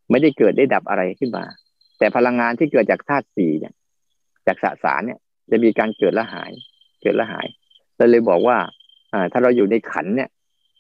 [0.10, 1.44] ไม่ได้เกิดได้ดับอะไรขึ้นมา
[2.00, 3.74] แต่พลังงานที่เกิดจากธาตุสี่เนี่ย
[4.48, 5.20] จากสสารเนี่ย
[5.52, 6.52] จะมีการเกิดและหาย
[7.02, 7.48] เกิดและหาย
[7.98, 8.58] เราเลยบอกว่า
[9.14, 10.30] อ่า ถ้าเราอยู่ในขันเนี่ย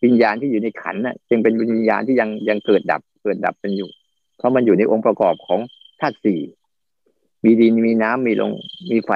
[0.03, 3.89] วิญญาณที่อยู่ในขันน่ะจึงเป็นวิญญาณที่ยังยังเกิดดับเกิดดับเป็นอยู่
[4.37, 5.59] เพราะมันอยู่ในองค์ประกอบของ
[5.99, 6.39] ธาตุสี่
[7.43, 8.51] มีดินมีน้ำมีลง
[8.91, 9.11] มีไฟ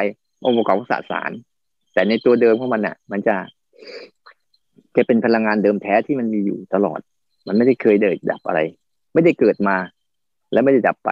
[0.45, 1.31] องค์ประกอบของสสาร
[1.93, 3.35] แต่ในตัวเดิมของมันน่ะ มันจะ
[4.93, 6.99] แกเป็นพลังงานเดิมแท้ที่มันมีอยู่ตลอด
[7.47, 8.59] มันไม่ได้เคยเดิดดับอะไร
[9.13, 9.75] ไม่ได้เกิดมา
[10.53, 11.11] และไม่ได้ดับไป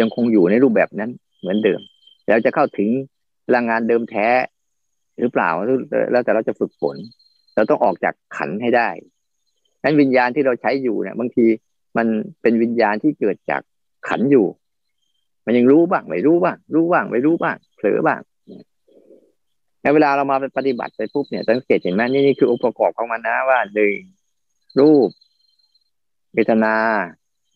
[0.00, 1.80] ยังคงอยู่ในรูปแบบนั้นเหมือนเดิม
[2.26, 2.90] แล้วจะเข้าถึง
[3.46, 4.28] พลังงานเดิมแท้
[5.20, 5.50] หรือเปล่า
[6.12, 6.96] แล้วแต่เราจะฝึกฝน
[7.54, 8.88] เราต้องออกจากขันให้ได้
[9.82, 11.46] นั้นวิญญาณที่เราใช้อยู่เนี่ย บางที
[11.96, 12.06] มัน
[12.42, 13.62] เป็นวิญญาณที่เกิดจาก
[14.08, 14.46] ขันอยู่
[15.46, 18.20] มันยังรู้บ้างไม่รู้บ้างรู้บ้างไม่รู้บ้างเผลอบ้าง
[19.94, 23.96] เวลาเรามาปฏิบัติไปปุ๊บเนี่ยสังเกตเห็นไหมนี่นี่คือองค์ประกอบของมันนะว่าหนึ่ง
[24.78, 25.08] รูป
[26.34, 26.74] เวทนา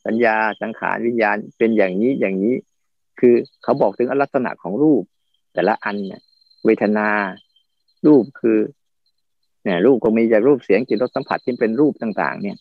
[0.07, 2.55] สัญญาสังขารวิญญาณเป็นอย่างนี้อย่างนี้
[3.20, 5.03] คือเขาบอกถึงลักษณะของรูป
[5.53, 6.20] แต่ละอันเนี่ย
[6.64, 7.09] เวทนา
[8.07, 8.59] รูปคือ
[9.64, 12.57] เนี่ยรูปก็มีจากรูปเสียงกลิ่นรสสัมผัสที่เป็นรูปต่าง ๆ เนี่ย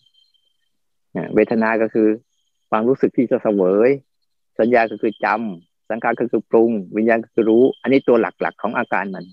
[1.35, 2.07] เวทนาก็คือ
[2.69, 3.89] ความรู้สึกที่จะเสวย
[4.59, 9.25] สัญญาก็คือจำสังขารก็คือปรุง วิญญาณก็คือรู้ อันนี้ตัวหลักๆของอาการมัน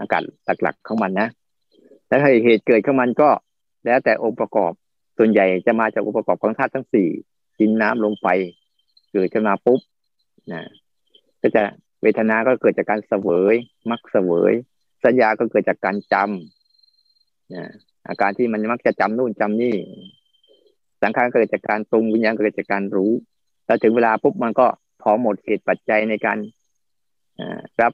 [0.00, 0.22] อาการ
[0.62, 1.28] หลักๆของมันนะ
[2.08, 3.28] แล้วเหตุเกิดของมันก็
[3.84, 4.72] แล้วแต่องค์ประกอบ
[5.18, 7.08] ส่วนใหญ่จะมาจากองค์ประกอบของธาตุทั้งสี่
[7.58, 8.26] ดินน้ำลมไฟ
[9.12, 9.80] เกิดขึ้นมาปุ๊บ
[10.52, 10.62] นะ
[11.40, 11.62] ก็จะ
[12.02, 13.54] เวทนาก็เกิดจากการเสวย
[13.90, 14.52] มักเสวย
[15.04, 17.64] สัญญาก็เกิดจากการจำนะ
[18.08, 19.74] อาการที่มันมักจะจำนู่นจำนี่
[21.02, 23.12] สังขารเกิดจากการปรุงวิญญาณเกิดจากการรู้
[23.66, 24.66] แล้วถึงเวลาปุ๊บมันก็
[25.02, 26.38] พอหมดเหตุปัจจัยในการ
[27.80, 27.92] รับ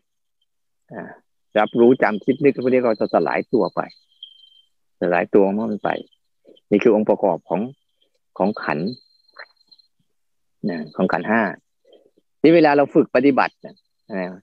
[1.59, 3.81] รับรู้จำคิดนึกพวกนี้ก็จะสลายตัวไป
[5.01, 5.91] สลายตัวมันไป
[6.71, 7.61] นี่คือองค์ประกอบของ
[8.39, 8.79] ของขัน
[10.71, 11.43] นะของขันห้า
[12.41, 13.75] ที่เวลาเราฝึกปฏิบัตินะ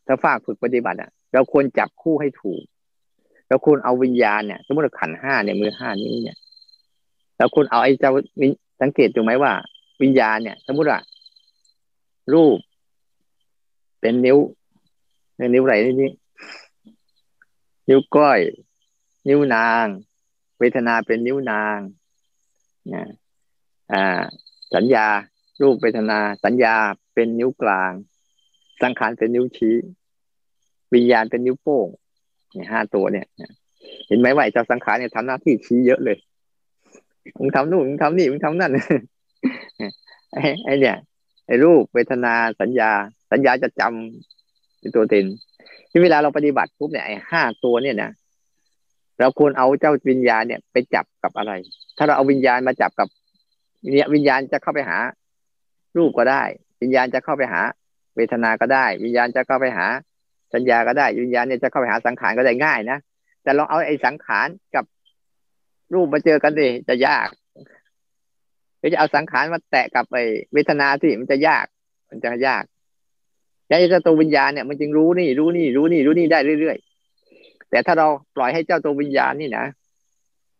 [0.07, 2.63] ถ้าฝากฝึกปฏิบัติอะ เราควรจับคู่ให้ถูก
[3.49, 6.37] เราควรเอาวิญญาณเนี่ย สมมติขันห้าเนี่ยมือห้านี้เนี่ย
[7.37, 8.11] เราควรเอาไอ้เจ้า
[8.81, 9.51] สังเกตดูไหมว่า
[10.01, 10.99] วิญญาณเนี่ย สมมติว่า
[12.33, 12.57] รูป
[13.99, 14.37] เป็นนิ้ว
[15.35, 16.11] เป็นิ้วไหนนี่
[17.89, 18.39] นิ้วก้อย
[19.27, 19.85] นิ้วนาง
[20.59, 21.79] เวทนาเป็นนิ้วนาง
[22.93, 23.05] นะ
[23.93, 24.21] อ่า
[24.75, 25.07] สัญญา
[25.61, 26.75] รูปเวทนา สัญญา
[27.13, 27.91] เป็นนิ้วกลาง
[28.81, 29.75] สังขารเป็นนิ้วชี้
[30.93, 31.87] วิญญาณเป็นนิ้วโป้ง
[32.53, 33.27] เนี่ยห้าตัวเนี่ย
[34.07, 36.17] เห็นไหมว่าเจ้าสังขารเนี่ยทำหน้าที่ชี้เยอะเลย
[37.39, 38.71] มึงทำนู่นมึงทำนี่มึงทำนั่น
[40.33, 40.97] ไอ้ไอ้เนี่ย
[41.47, 42.89] ไอ้รูปเวทนาสัญญา
[43.31, 45.25] สัญญาจะจำเป็นตัวเต็น
[45.89, 48.11] ที่เวลาเราปฏิบัติปุ๊บเนี่ยไอ้ห้าตัวเนี่ยนะ
[49.19, 51.51] เราควรเอาเจ้าวิญญาณเนี่ย ไปจับกับอะไร
[51.97, 53.07] ถ้าเราเอาวิญญาณมาจับกับ
[53.93, 54.97] เนี่ยวิญญาณจะเข้าไปหา
[55.97, 56.43] รูปก็ได้
[56.81, 57.61] วิญญาณจะเข้าไปหา
[58.15, 59.87] เวทนาก็ได้ วิญญาณจะเข้าไปหา
[60.53, 62.97] สัญญาก็ได้ วิญญาณเนี่ยจะเข้าไปหาสังขารก็ได้ง่ายนะ
[63.43, 64.85] แต่เราเอาไอ้สังขารกับ
[65.93, 67.27] รูปมาเจอกันดิจะยาก
[68.79, 71.65] หรือจะเอาสังขารมาแตะกับไอ้เวทนาที่มันจะยาก
[72.09, 72.63] มันจะยาก
[73.67, 76.77] แค่จ้ตัววิญญาณเนี่ยมันจึงรู้นี่รู้นี่รู้นี่รู้นี่ได้เรื่อย
[77.69, 79.65] แต่ถ้าเราปล่อยให้เจ้าตัววิญญาณนี่นะ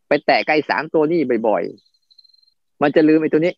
[0.07, 3.53] ไปแตะใกล้สามตัวนี้บ่อยๆ มันจะลืมไอ้ตัวนี้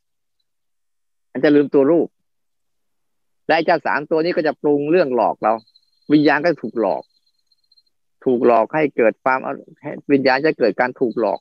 [1.34, 2.08] มันจะลืมตัวรูป
[3.48, 5.54] และเจ้าสามตัวนี้ก็จะปรุงเรื่องหลอกเรา
[6.14, 7.04] วิญญาณก็ถูกหลอก
[8.26, 9.40] ถูกหลอกให้เกิดความ
[10.12, 11.40] วิญญาณจะเกิดการถูกหลอก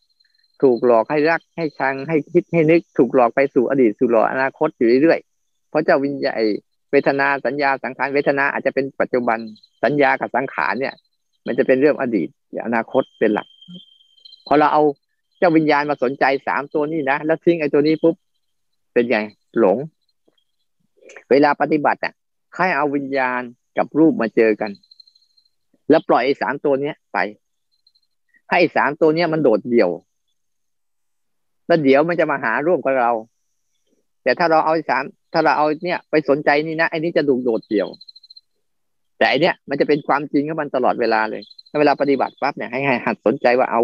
[0.63, 6.43] ถูกหลอกให้รักให้ชังให้คิดให้นึก ถูกหลอกไปสู่อดีตสู่หลอกอนาคตอยู่เรื่อยๆ เพราะเจ้าวิญญาณ
[6.91, 9.39] เวทนาสัญญาสังขารเวทนาอาจจะเป็นปัจจุบัน
[9.85, 10.95] สัญญากับสังขารเนี่ย
[11.49, 12.29] มันจะเป็นเรื่องอดีต
[12.67, 13.47] อนาคตเป็นหลัก
[14.47, 14.83] พอเราเอา
[15.39, 18.15] เจ้าวิญญาณมาสนใจสามตัวนี้นะแล้วทิ้งไอ้ตัวนี้ปุ๊บ
[18.93, 19.19] เป็นไง
[19.59, 19.77] หลง
[21.31, 22.13] เวลาปฏิบัติอะ
[22.57, 23.43] ให้เอาวิญญาณ
[23.79, 24.71] กับรูปมาเจอกัน
[25.91, 27.19] แล้วปล่อยไอ้สามตัวเนี้ยไป
[28.51, 29.91] ให้สามตัวเนี้ยมันโดดเดี่ยว
[31.67, 33.13] แล้วเดี๋ยวมันจะมาหาร่วมกับเรา
[34.23, 37.89] แต่ถ้าเราเอาสามถ้าเราเอาเนี่ยไปสนใจนี่นะไอ้นี้จะดูโดดเดี่ยว
[39.19, 43.83] แต่อันเนี้ยมันจะเป็นความจริงของมันตลอดเวลาเลยถ้าเวลาปฏิบัติปั๊บเนี่ยให้หัดสนใจว่าเอา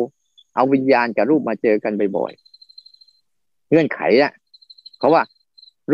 [0.57, 4.33] เอาวิญญาณกับรูปมาเจอกันบ่อยๆเงื่อนไขอะ
[4.99, 5.23] เขาว่า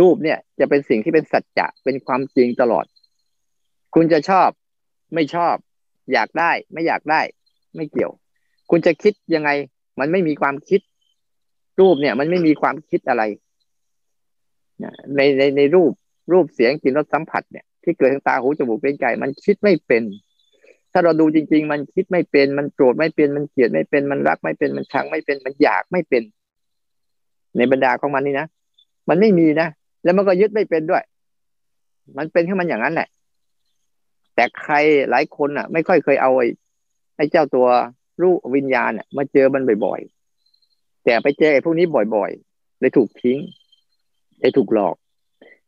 [0.01, 2.85] รูปเนี่ยจะเป็นสิ่งที่เป็นสัจจะเป็นความจริงตลอด
[3.95, 4.49] คุณจะชอบ
[5.15, 5.55] ไม่ชอบ
[6.13, 7.21] อยากได้ ไม่อยากได้
[7.77, 8.13] ไม่เกี่ยว
[8.71, 9.51] คุณจะคิดยังไง
[10.01, 10.81] มันไม่มีความคิด
[11.81, 13.23] รูปเนี่ย มันไม่มีความคิดอะไร
[15.17, 15.93] ในในในรูป
[16.33, 20.03] รูปเสียงกลิ่นรสสัมผัสเนี่ย ที่เกิดทางตาหูจมูกเป็นใจมันคิดไม่เป็น
[20.93, 26.23] ถ้าเราดูจริง ๆ มันคิดไม่เป็น มันโกรธไม่เป็นมันเกลียดไม่เป็นมันรักไม่เป็นมันชังไม่เป็นมันอยากไม่เป็น
[27.57, 28.47] ในบรรดาของมันนี่นะ
[29.09, 29.69] มันไม่มีนะ
[30.05, 31.03] แล้วมันก็ยึดไม่เป็นด้วย
[32.19, 33.09] มันเป็นแค่มันอย่างนั้นแหละ
[34.35, 34.75] แต่ใคร
[35.11, 36.49] หลายคนอะ ไม่ค่อยเคยเอาไอ้
[37.17, 37.67] ไอ้เจ้าตัว
[38.23, 43.39] รูปวิญญาณอะมาเจอมันบ่อยๆแต่ไปเจอไอ้พวกนี้บ่อยๆเลยถูกทิ้ง
[44.41, 44.97] เลยถูกหลอก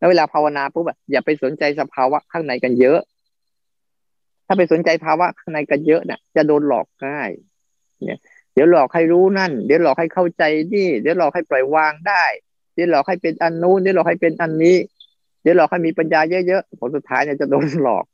[0.03, 2.99] แล้วเวลาภาวนาปุ๊บอะอย่าไปสนใจสภาวะข้างในกันเยอะ
[4.47, 7.31] ถ้าไปสนใจภาวะข้างในกันเยอะนี่ยจะโดนหลอกง่าย
[8.07, 8.21] เนี่ย
[8.55, 10.43] เดี๋ยวหลอกให้รู้นั่น เดี๋ยวหลอกให้เข้าใจ
[10.75, 12.25] นี่ เดี๋ยวหลอกให้ปล่อยวางได้
[12.75, 14.77] เดี๋ยวหลอกให้เป็นอันนู้น เดี๋ยวหลอกให้เป็นอันนี้
[15.43, 18.05] เดี๋ยวหลอกให้มีปัญญาเยอะๆ ผลสุดท้ายเนี่ยจะโดนหลอก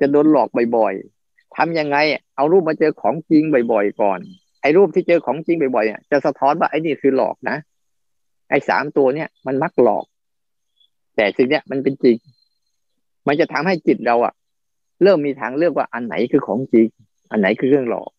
[0.00, 1.96] จะโดนหลอกบ่อยๆทำยังไง
[2.36, 4.18] เอารูปมาเจอของจริงบ่อยๆก่อน
[4.62, 7.56] ไอ้รูปที่เจอของจริงบ่อยๆเนี่ยจะสะท้อนว่าไอ้นี่คือหลอกนะ
[8.50, 10.04] ไอ้สามตัวเนี่ยมันมักหลอก
[11.16, 12.16] แต่สิ่งเนี้ยมันเป็นจริง
[13.26, 14.34] มันจะทำให้จิตเราอะ
[15.02, 16.86] เริ่มมีทางเลือกว่าอันไหนคือของจริง
[17.30, 18.10] อันไหนคือเรื่องหลอก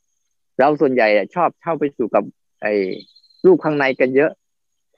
[0.59, 2.23] เราส่วนใหญ่ชอบเข้าไปสู่กับ
[2.61, 2.73] ไอ้
[3.45, 4.31] รูปข้างในกันเยอะ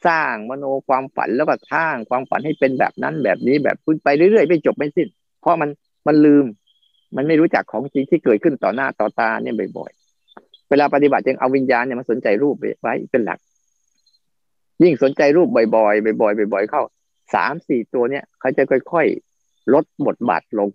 [0.07, 5.07] สร้างมโนความฝันแล้วก็สร้างความฝันให้เป็นแบบนั้นแบบนี้แบบพูดไปเรื่อยๆไม่จบไม่สิ้น
[5.41, 5.69] เพราะมัน
[6.07, 6.45] มันลืม
[7.15, 13.39] มันไม่รู้จักของจริงที่เกิดขึ้นต่อหน้าต่อตาเนี่ยบ่อยๆ เวลาปฏิบัติจึงเอาวิญญาณเนี่ยมาสนใจรูปไว้เป็นหลัก
[14.83, 16.81] ยิ่งสนใจรูปบ่อยๆบ่อยๆบ่อยๆเข้า
[17.33, 20.69] สามสี่ตัวเนี่ยเขาจะค่อยๆลดบทบาทลง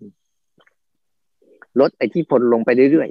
[1.79, 3.09] ลดไอ้ที่พลลงไปเรื่อย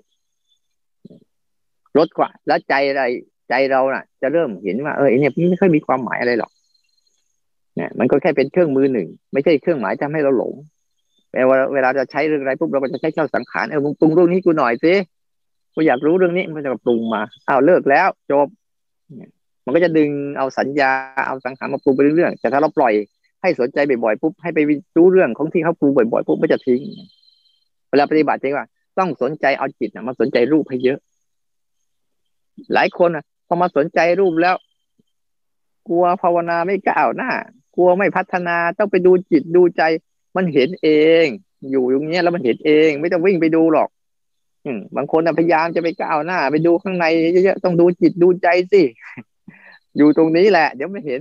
[1.18, 3.03] ๆลดกว่า แล้วใจอะไร
[3.49, 6.51] ใจเราน่ะ จะเริ่มเห็นว่าเออเนี่ยไม่ค่อยมีความหมายอะไรหรอก
[7.76, 10.53] เนี่ยมันก็แค่เป็นเครื่องมือหนึ่ง ไม่ใช่เครื่องหมายทำให้เราหลง
[11.32, 14.95] เวลาเวลาจะใช้เรื่องอะไรปุ๊บเราก็จะใช้เจ้าสังขารเออมึงปรุงเรื่องนี้กูหน่อยสิ
[15.74, 18.47] กูอยากรู้เรื่องนี้มันจะปรุงมาอ้าวเลิกแล้วจบ
[19.64, 20.90] มันก็จะดึงเอาสัญญา
[21.26, 22.93] เอาสังขารมาปรุงไปเรื่อยๆแต่ถ้าเราปล่อย
[23.43, 24.59] ให้สนใจบ่อยๆปุ๊บให้ไป
[24.97, 26.80] รู้เรื่องของที่เขาปรุงบ่อยๆปุ๊บไมันจะทิ้ง
[27.88, 28.66] เวลาปฏิบัติจริงว่า
[28.99, 30.99] ต้องสนใจเอาจิตนะมาสนใจรูปให้เยอะ
[32.74, 34.57] หลายคนนะพอมาสนใจรูปแล้ว
[35.88, 37.30] กลัวภาวนาไม่ก้าวหน้า
[37.76, 39.82] กลัวไม่พัฒนาต้องไปดูจิตดูใจ
[40.36, 40.88] มันเห็นเอ
[41.24, 41.26] ง
[41.70, 43.88] อยู่ตรงนี้แล้วมันเห็นเอง ไม่ต้องวิ่งไปดูหรอก
[44.64, 48.82] อืบางคนพยายามจะไปก้าวหน้า ไปดูข้างในเยอะๆต้องดูจิตดูใจสิ
[49.97, 51.20] อยู่ตรงนี้แหละ เดี๋ยวไม่เห็น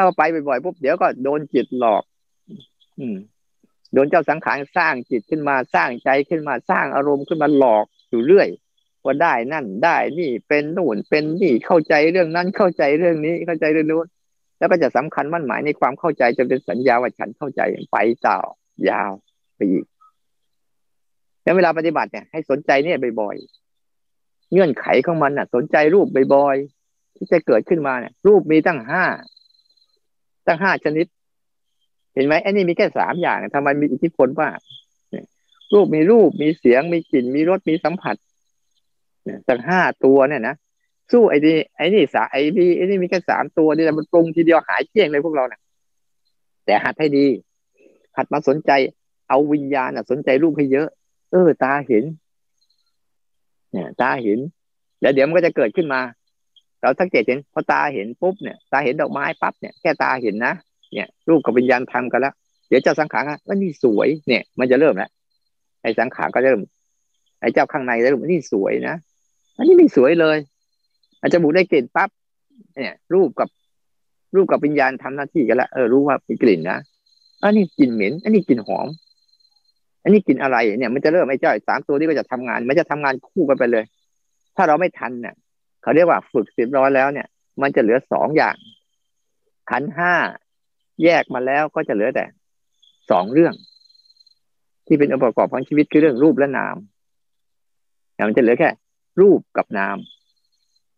[0.00, 2.02] ้าไปบ่อยๆปุ๊บเดี๋ยวก็โดนจิตหลอก
[2.98, 3.16] อืม
[3.92, 8.48] โดนเจ้าสังขารสร้างจิตขึ้นมาสร้างใจขึ้นมาสร้างอารมณ์ขึ้นมาหลอกอยู่เรื่อย
[9.04, 14.06] ว่าได้นั่นได้นี่เป็นนู่นเป็นนี่เข้าใจเรื่องนั้นเข้าใจเรื่องนี้เข้าใจเรื่องนู้น
[14.58, 17.60] แล้วก็จะสำคัญมั่นหมายในความเข้าใจจนเป็นสัญญาว่าฉันเข้าใจ
[17.92, 17.96] ไป
[18.26, 18.38] ต่อ
[18.88, 19.10] ยาว
[19.56, 19.84] ไปอีก
[21.42, 29.04] แล้วเวลาปฏิบัติเนี่ยให้สนใจเนี่ยบ่อยๆเงื่อนไขของมันน่ะ สนใจรูปบ่อยๆที่จะเกิดขึ้นมาเนี่ยรูปมีตั้งห้า
[30.48, 31.06] ตั้งห้าชนิด
[32.14, 34.48] เห็นไหมอ้นี่มีแค่สามอย่างทำไมมีอิทธิพลว่า
[35.74, 38.16] รูปมีรูปมีเสียงมีกลิ่นมีรสมีสัมผัส
[39.48, 40.54] ตั้งห้าตัวเนี่ยนะ
[41.12, 45.60] สู้ไอ้นี่ไอ้นี่สาไอ้นี่ไอ้นี่มีแค่สามตัวนี่แหละมันปรุงทีเดียวหายเที่ยงเลยพวกเราเนี่ย
[46.64, 47.26] แต่หัดให้ดี
[48.16, 48.70] หัดมาสนใจ
[49.28, 50.88] เอาวิญญาณสนใจรูปให้เยอะ
[51.30, 52.04] เออ ตาเห็น
[53.72, 54.38] เนี่ย ตาเห็น
[55.00, 56.00] แล้วเดี๋ยวมันก็จะเกิดขึ้นมา
[56.82, 60.54] เราสังเกตเห็นพอตาเห็นปุ๊บเนี่ยตาเห็นดอกไม้ปั๊บเนี่ยแค่ตาเห็นนะ
[60.94, 62.34] เนี่ยรูปกับวิญญาณทำกันแล้ว
[62.68, 65.10] เดี๋ยวเจ้าสังขารว่านี่สวยเนี่ย มันจะเริ่มแล้ว
[65.82, 66.62] ไอ้สังขารก็จะเริ่ม
[67.40, 68.96] ไอ้เจ้าข้างในจะเริ่มนี่สวยนะ
[69.56, 70.38] อันนี้ไม่สวยเลย
[71.20, 72.08] อาจจะบุได้กลิ่นปั๊บ
[72.76, 73.48] เนี่ย รูปกับ
[74.34, 76.78] รูปกับวิญญาณทำหน้าที่กันแล้วเออรู้ว่ามีกลิ่นนะ
[77.42, 78.88] อันนี้กลิ่นเหม็น อันนี้กลิ่นหอม
[80.02, 83.84] อันนี้กลิ่นอะไรเนี่ย มันจะเริ่มไอ้เจ้าสามตัวนี้ก็จะทำงาน มันจะทำงานคู่กันไปเลย
[84.56, 85.34] ถ้าเราไม่ทันเนี่ย
[85.88, 87.28] เขาเรียกว่าฝึกสิบร้อยแล้วเนี่ย
[87.62, 88.56] มันจะเหลือสองอย่าง
[89.70, 90.14] ขันห้า
[91.02, 92.24] แยกมาแล้วก็จะเหลือแต่
[93.10, 93.54] สองเรื่อง
[94.86, 96.76] ที่เป็นองค์ประกอบของชีวิตคือเรื่องรูปและนาม
[98.28, 98.70] มันจะเหลือแค่
[99.20, 99.96] รูปกับนาม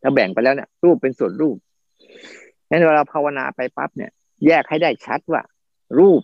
[0.03, 1.57] ถ้าแบ่งไปแล้วเนี่ย รูปเป็นส่วนรูป
[2.68, 4.11] งั้นเวลาภาวนาไปปั๊บเนี่ย
[4.47, 5.43] แยกให้ได้ชัดว่า
[5.99, 6.22] รูป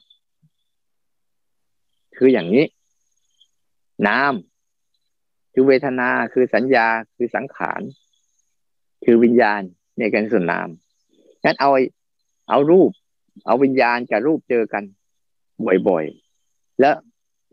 [2.16, 2.64] คืออย่างนี้
[4.06, 4.34] นาม
[5.52, 6.86] คือเวทนาคือสัญญา
[7.16, 7.82] คือสังขาร
[9.06, 9.62] คือวิญญาณ
[9.98, 10.68] ในการส่วนนาม
[11.44, 11.70] งั้นเอา
[12.50, 12.90] เอารูป
[13.46, 14.82] เอาวิญญาณกับรูปเจอกัน
[15.88, 16.90] บ่อยๆ และ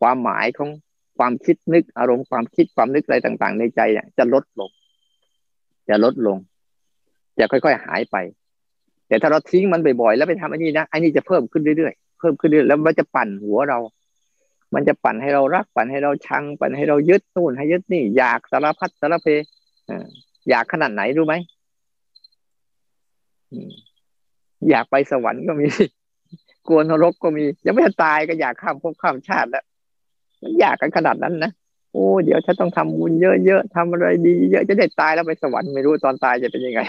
[0.02, 0.70] ความหมายของ
[1.18, 4.70] ความคิดนึกอารมณ์ความคิดความนึกอะไรต่าง ๆ ในใจเนี่ยจะลดลง
[5.90, 6.38] จะลดลง
[7.40, 8.16] จะค่อยๆหายไป
[9.08, 13.80] แต่ถ้าเราทิ้งมันบ่อยๆ แล้วไปทำอันนี้นะอันนี้จะเพิ่มขึ้นเรื่อยๆเพิ่มขึ้นเรื่อยๆแล้วมันจะปั่นหัวเรา
[14.74, 19.28] มันจะปั่นให้เรารักปั่นให้เราชัง ปั่นให้เรายึดนู่นให้ยึดนี่อยากสารพัดสารเพ
[19.90, 19.92] อ
[20.50, 21.36] อยากขนาดไหนรู้ไหม
[24.70, 25.66] อยากไปสวรรค์ก็มี
[26.68, 29.64] กลัวนรกก็มี ยังไม่ตายก็อยากข้ามภพข้ามชาติแล้ว
[30.42, 31.52] มันอยากกันขนาดนั้นนะ
[31.92, 36.82] โอ้เดี๋ยวฉันต้องทำบุญเยอะๆทำอะไรดีเยอะจะได้ตายแล้วไปสวรรค์ไม่รู้ตอนตายจะเป็นยังไง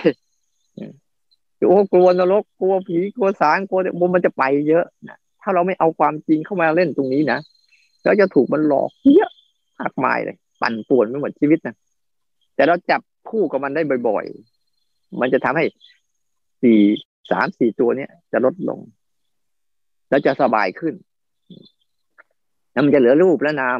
[1.69, 7.39] โอ้กลัวนรกกลัวผีกลัวสางกลัวบุญมันจะไปเยอะนะถ้าเราไม่เอาความจริงเข้ามาเล่นตรงนี้นะ
[8.03, 9.31] แล้วจะถูกมันหลอกเยอะ
[9.81, 11.75] มากมายเลย ปั่นป่วนไม่หมดชีวิตนะ
[12.55, 13.01] แต่เราจับ
[13.31, 15.65] คู่กับมันได้บ่อยๆ มันจะทำให้
[16.63, 16.81] สี่
[17.31, 18.81] สามสี่ตัวเนี้ยจะลดลง
[20.09, 20.95] แล้วจะสบายขึ้น
[22.73, 23.79] แล้วมันจะเหลือรูปและนาม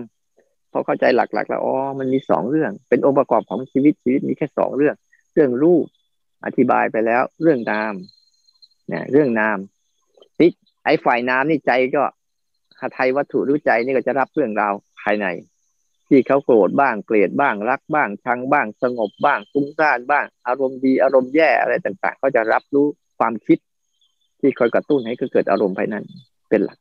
[0.73, 4.95] พอเข้าใจหลักๆ แล้วอ๋อมันมีสองเรื่อง เป็นองค์ประกอบของชีวิตชีวิตมีแค่สองเรื่อง
[5.35, 5.85] เรื่องรูป
[6.45, 7.95] อธิบายไปแล้ว เรื่องนาม
[8.89, 9.59] เนี่ยเรื่องนาม
[10.41, 10.51] นี่
[10.85, 12.03] ไอ้ฝ่ายนามนี่ใจก็
[12.79, 15.27] หาไทยวัตถุรู้ใจนี่ก็จะรับเรื่องราวภายใน
[16.09, 22.87] ที่เขาโกรธบ้างเกลียดบ้างรักบ้างชังบ้างสงบบ้างฟุ้งซ่านบ้าง อารมณ์ดีอารมณ์แย่อะไรต่างๆ ก็จะรับรู้
[23.19, 23.59] ความคิด
[24.41, 26.05] ที่คอยกระตุ้นให้เกิดอารมณ์ภายนั้น
[26.49, 26.79] เป็นหลัก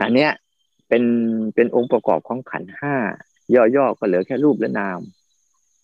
[0.00, 0.32] อันเนี้ย
[0.88, 1.04] เป็น
[1.54, 2.96] เป็นองค์ประกอบของขันห้า
[3.76, 5.00] ย่อๆก็เหลือแค่รูปและนาม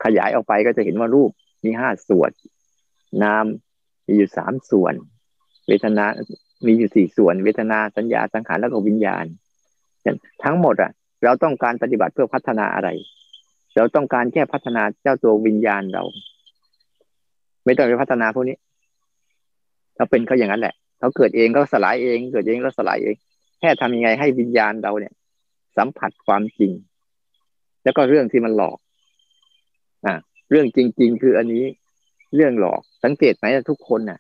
[0.05, 1.31] ขยายออกไปก็จะเห็นว่ารูป
[1.65, 2.31] มีห้าส่วน
[3.25, 3.45] นาม
[4.07, 4.95] มีอยู่สามส่วน
[5.69, 6.05] เวทนา
[6.67, 9.25] มีอยู่สี่ส่วน เวทนาสัญญาสังขารแล้วก็วิญญาณ
[10.45, 10.91] ทั้งหมดอะ
[11.25, 12.89] เราต้องการปฏิบัติเพื่อพัฒนาอะไร
[13.77, 16.03] เราต้องการแค่พัฒนาเจ้าตัววิญญาณเรา
[17.65, 18.57] ไม่ต้องไปพัฒนาพวกนี้
[19.95, 23.17] เขาเป็นเขาอย่างนั้นแหละเขาเกิดเองก็สลายเอง เกิดเองก็สลายเอง
[23.61, 25.15] แค่ทำยังไงให้วิญญาณเราเนี่ย
[25.77, 26.73] สัมผัสความจริง
[27.85, 28.79] แล้วก็เรื่องที่มันหลอก
[30.07, 30.15] อ่า
[30.51, 31.65] เรื่องจริง ๆ คืออันนี้
[32.35, 34.19] เรื่องหลอกสังเกตไหมทุกคนน่ะ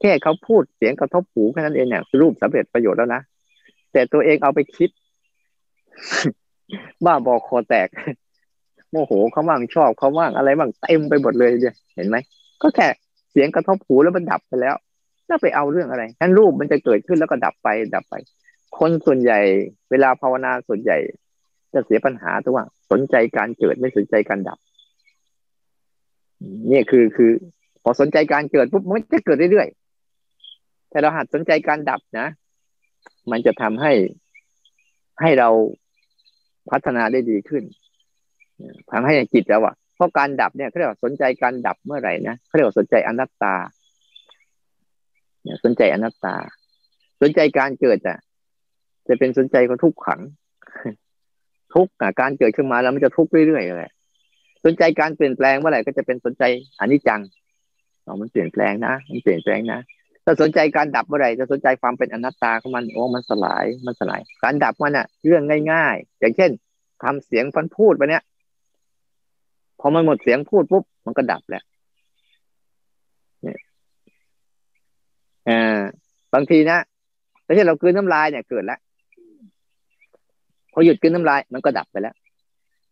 [0.00, 3.22] แค่เขาพูดเสียงกระทบหูแค่นั้นเองเนี่ยรูปสำเร็จประโยชน์แล้วนะ
[3.92, 4.90] แต่ตัวเองเอาไปคิด
[7.04, 7.88] บ้าบอคอแตก
[8.90, 12.16] โมโหเขาบ้างชอบเขาบ้างอะไรบ้างเต็มไปหมดเลยเนี่ยเห็นไหม
[12.62, 12.86] ก็แค่
[13.30, 14.74] เสียงกระทบหูแล้วมันดับไปแล้ว
[15.26, 18.14] แล้วไปเอาเรื่องอะไรนั้นรูปมันจะเกิดขึ้นแล้วก็ดับไป ดับไป
[18.78, 19.38] คนส่วนใหญ่
[19.90, 20.96] เวลาภาวนาส่วนใหญ่
[21.74, 24.58] จะเสียปัญหาตัวว่า สนใจการเกิดไม่สนใจการดับ
[26.70, 27.30] นี่คือคือ
[27.82, 32.26] พอสนใจการเกิดปุ๊บมันจะเกิดเรื่อยๆแต่เราหัดสนใจการดับนะ
[33.30, 33.92] มันจะทำให้
[35.20, 35.48] ให้เรา
[36.70, 37.64] พัฒนาได้ดีขึ้น
[38.90, 43.54] ทำให้จิตเราอะเพราะการดับเนี่ยเขาเรียกว่าสนใจการดับเมื่อไหร่นะเขาเรียกว่าสนใจอนัตตา
[45.42, 46.36] เนี่ยสนใจอนัตตา
[47.22, 48.18] สนใจการเกิดอะ
[49.08, 50.20] จะเป็นสนใจก็ทุกขัง
[51.74, 51.88] ทุก
[52.20, 53.90] การเกิดขึ้นมาแล้วมันจะทุกเรื่อยๆเลย
[54.64, 56.42] สนใจการเปลี่ยนแปลงเมื่อไหร่ก็จะเป็นสนใจ
[56.80, 57.20] อนิจจัง
[58.06, 59.80] อ๋อมันเปลี่ยนแปลงนะมันเปลี่ยนแปลงนะ
[60.28, 66.50] ถ้าสนใจการดับเมื่อไหร่จะสนใจความเป็นอนัตตาของมันโอ้มันสลายมันสลาย การดับมันอะเรื่องง่าย ๆ อย่างเช่น
[67.02, 68.22] ทำเสียงฟันพูดไปเนี้ย
[69.80, 71.64] พอมันหมดเสียงพูดปุ๊บมันก็ดับแล้ว
[73.42, 73.58] เนี่ย
[75.48, 75.80] อ่า
[76.34, 76.78] บางทีนะ
[77.44, 78.78] ไม่ใช่เราคืนน้ำลายเนี่ยเกิดแล้ว
[80.72, 82.14] พอหยุดกินน้ำลาย มันก็ดับไปแล้ว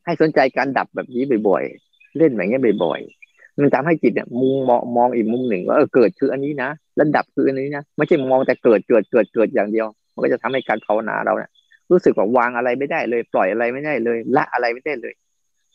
[0.05, 11.51] ให้สนใจการดับแบบนี้บ่อยๆเล่นแบบนี้บ่อยๆมันทำให้จิตเนี่ยมุมองมองอีกมุมหนึ่งว่าเออเกิดคืออันนี้นะ แล้วดับคืออันนี้นะไม่ใช่มองแต่เกิดเกิดเกิดเกิดอย่างเดียว มันก็จะทำให้การภาวนาเราเนี่ย
[11.91, 15.15] รู้สึกว่าวางอะไรไม่ได้เลย ปล่อยอะไรไม่ได้เลย ละอะไรไม่ได้เลย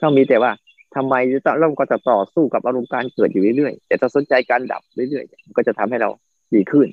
[0.02, 0.52] ต้องมีแต่ว่า
[0.96, 6.10] ทำไมจะต้องเราก็จะต่อสู้กับอารมณ์การเกิดอยู่เรื่อยๆแต่ถ้าสนใจการดับเรื่อยๆมันก็จะทำให้เรา
[6.54, 6.88] ดีขึ้น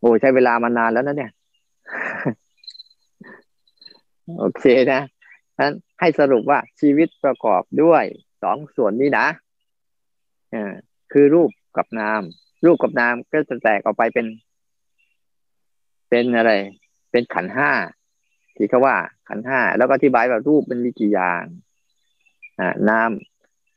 [0.00, 1.30] โอ้ใช้เวลามานานแล้วนะเนี่ย
[4.38, 5.00] โอเคนะ
[5.58, 8.04] นั้นให้สรุปว่าชีวิตประกอบด้วย
[8.42, 9.26] สองส่วนนี้นะ
[10.54, 10.72] อ่า
[11.12, 12.22] คือรูปกับนาม
[12.64, 14.26] รูปกับนามก็จะแตกออกไปเป็น
[16.08, 16.52] เป็นอะไร
[17.10, 17.72] เป็นขันห้า
[18.56, 18.96] ที่เขาว่า
[19.28, 21.42] ขันห้าแล้วก็อธิบายว่ารูปมันมีกี่อย่าง
[22.60, 23.10] อ่านาม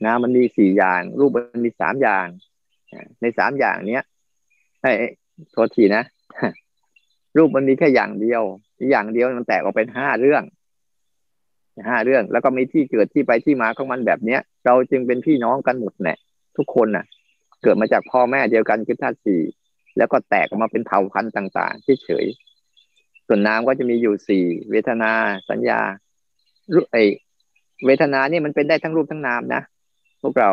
[0.05, 2.27] นามมันมีสี่อย่าง รูปมันมีสามอย่าง
[3.21, 4.05] ในสามอย่างเนี้ย
[4.81, 4.91] ให้
[5.51, 6.03] โทษทีนะ
[7.37, 8.41] รูปมันมีแค่อย่างเดียว
[8.91, 10.43] อย่างเดียวมันแตกออกเป็นห้าเรื่อง
[11.87, 16.15] ห้าเรื่อง แล้วก็มีที่เกิดที่ไปที่มาของมันแบบเนี้ย เราจึงเป็นพี่น้องกันหมดแน่
[16.57, 17.05] ทุกคนน่ะ
[17.65, 19.41] เกิดมาจากพ่อแม่เดียวกันคือธาตุสี่
[19.97, 22.25] แล้วก็แตกออกมาเป็นเผ่าพันธุ์ต่างๆที่เฉย
[23.27, 25.11] ส่วนนามก็จะมีอยู่สี่เวทนา
[25.49, 25.79] สัญญา
[26.73, 26.97] รูไอ
[27.85, 29.61] เวทนานี่มันเป็นได้ทั้งรูปทั้งนามนะ
[30.21, 30.49] พวกเรา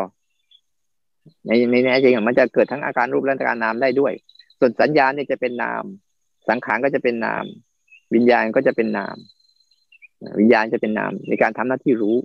[1.45, 4.13] ในในแน่จริงมันจะเกิดทั้งอาการรูปและอาการนามได้ด้วย
[4.59, 5.83] ส่วนสัญญาเนี่ยจะเป็นนาม
[6.49, 7.43] สังขารก็จะเป็นนาม
[8.13, 9.15] วิญญาณก็จะเป็นนาม
[10.39, 12.15] วิญญาณจะเป็นนามในการทำหน้าที่รู้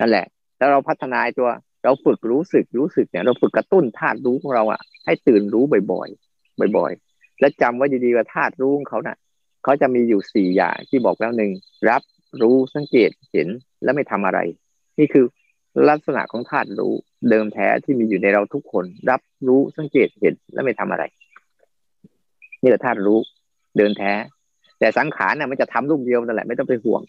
[0.00, 0.26] นั่นแหละ
[0.56, 1.50] แล้วเราพัฒนาตัว
[1.86, 9.18] เราฝึกรู้สึกรู้สึกเนี่ย เราฝึกกระตุ้นธาตุรู้ของเราอะ ให้ตื่นรู้บ่อยๆบ่อยๆ และจำไว้ดีๆว่าธาตุรู้ของเขาเนะ่ะ
[9.64, 11.50] เขาจะมีอยู่สี่อย่างที่บอกแล้วหนึ่ง
[11.88, 12.02] รับ
[12.42, 13.48] รู้สังเกตเห็น
[13.82, 14.38] และไม่ทำอะไร
[14.98, 15.24] นี่คือ
[15.88, 16.92] ลักษณะของธาตุรู้
[17.30, 21.04] เดิมแท้ที่มีอยู่ในเราทุกคน รับรู้สังเกตเห็นและไม่ทำอะไร
[22.62, 23.18] นี่แหละธาตุรู้
[23.76, 24.12] เดินแท้
[24.78, 27.02] แต่สังขารเนี่ยมันจะทำลูกเดียวนั่นแหละไม่ต้องไปห่วง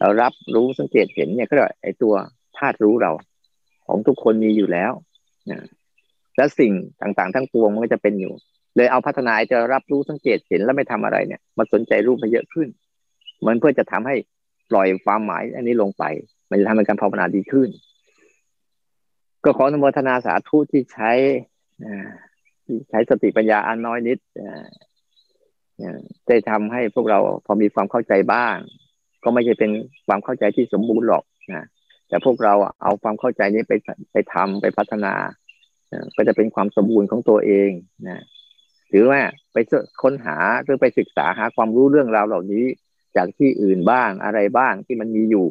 [0.00, 2.14] เรารับรู้สังเกตเห็นเนี่ยก็ไอตัว
[2.58, 3.12] ธาตุรู้เรา
[3.86, 4.92] ของทุกคนมีอยู่แล้ว
[5.50, 5.60] นะ
[6.36, 6.72] และสิ่ง
[7.02, 8.32] ต่างๆ ทั้งปวงมันก็จะเป็นอยู่
[8.76, 12.68] เลยเอาพัฒนาจะรับรู้สังเกตเห็นแล้วไม่ทำอะไรเนี่ยมาสนใจรูปมาเยอะขึ้น
[13.46, 14.16] มันเพื่อจะทำให้
[14.70, 16.04] ปล่อยความหมายอันนี้ลงไป
[16.50, 17.68] มันจะทำให้การภาวนาดีขึ้น
[19.44, 21.10] ก็ขออนุโมทนาสาธุที่ใช้
[22.90, 24.18] ใช้สติปัญญาอันน้อยนิด
[26.28, 28.56] ได้ทำให้พวกเราพอมีความเข้าใจบ้าง
[29.22, 29.70] ก็ไม่ใช่เป็น
[30.06, 31.64] ความเข้าใจที่สมบูรณ์หรอกนะ
[32.08, 33.72] แต่พวกเราเอาความเข้าใจนี้ไป
[34.12, 35.14] ไปทำไปพัฒนา
[36.16, 37.70] ก็จะเป็นความสมบูรณ์ของตัวเอง
[38.08, 38.22] นะ
[38.90, 39.20] หรือว่า
[39.52, 39.56] ไป
[40.02, 42.64] ค้นหาหรือไปศึกษาหาความรู้เรื่องราวเหล่านี้
[43.16, 45.46] จากที่อื่นบ้างอะไรบ้างที่มันมีอยู่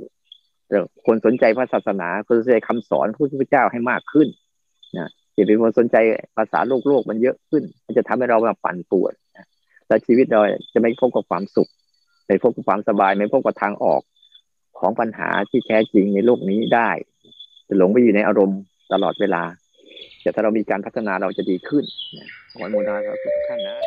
[0.67, 4.27] แต่คนสนใจพระศาสนาคนสนใจคำสอนพระพุทธเจ้าให้มากขึ้น
[4.97, 5.95] นะจะเป็นคนสนใจ
[6.37, 9.13] ภาษาโลกโลกมันเยอะขึ้น มันจะทำให้เราแบบปั่นป่วน
[9.87, 10.41] และชีวิตเรา
[10.73, 11.69] จะไม่พบกับความสุข
[12.27, 14.01] ไม่พบกับความสบาย ไม่พบกับทางออก
[14.83, 16.89] ของปัญหาที่แท้จริงในโลกนี้ได้
[17.67, 18.59] จะหลงไปอยู่ในอารมณ์
[18.93, 19.43] ตลอดเวลา
[20.21, 21.83] แต่ถ้าเรามีการพัฒนาเราจะดีขึ้น
[22.51, 23.77] ขออนุโมนาครับทุกท่านนะ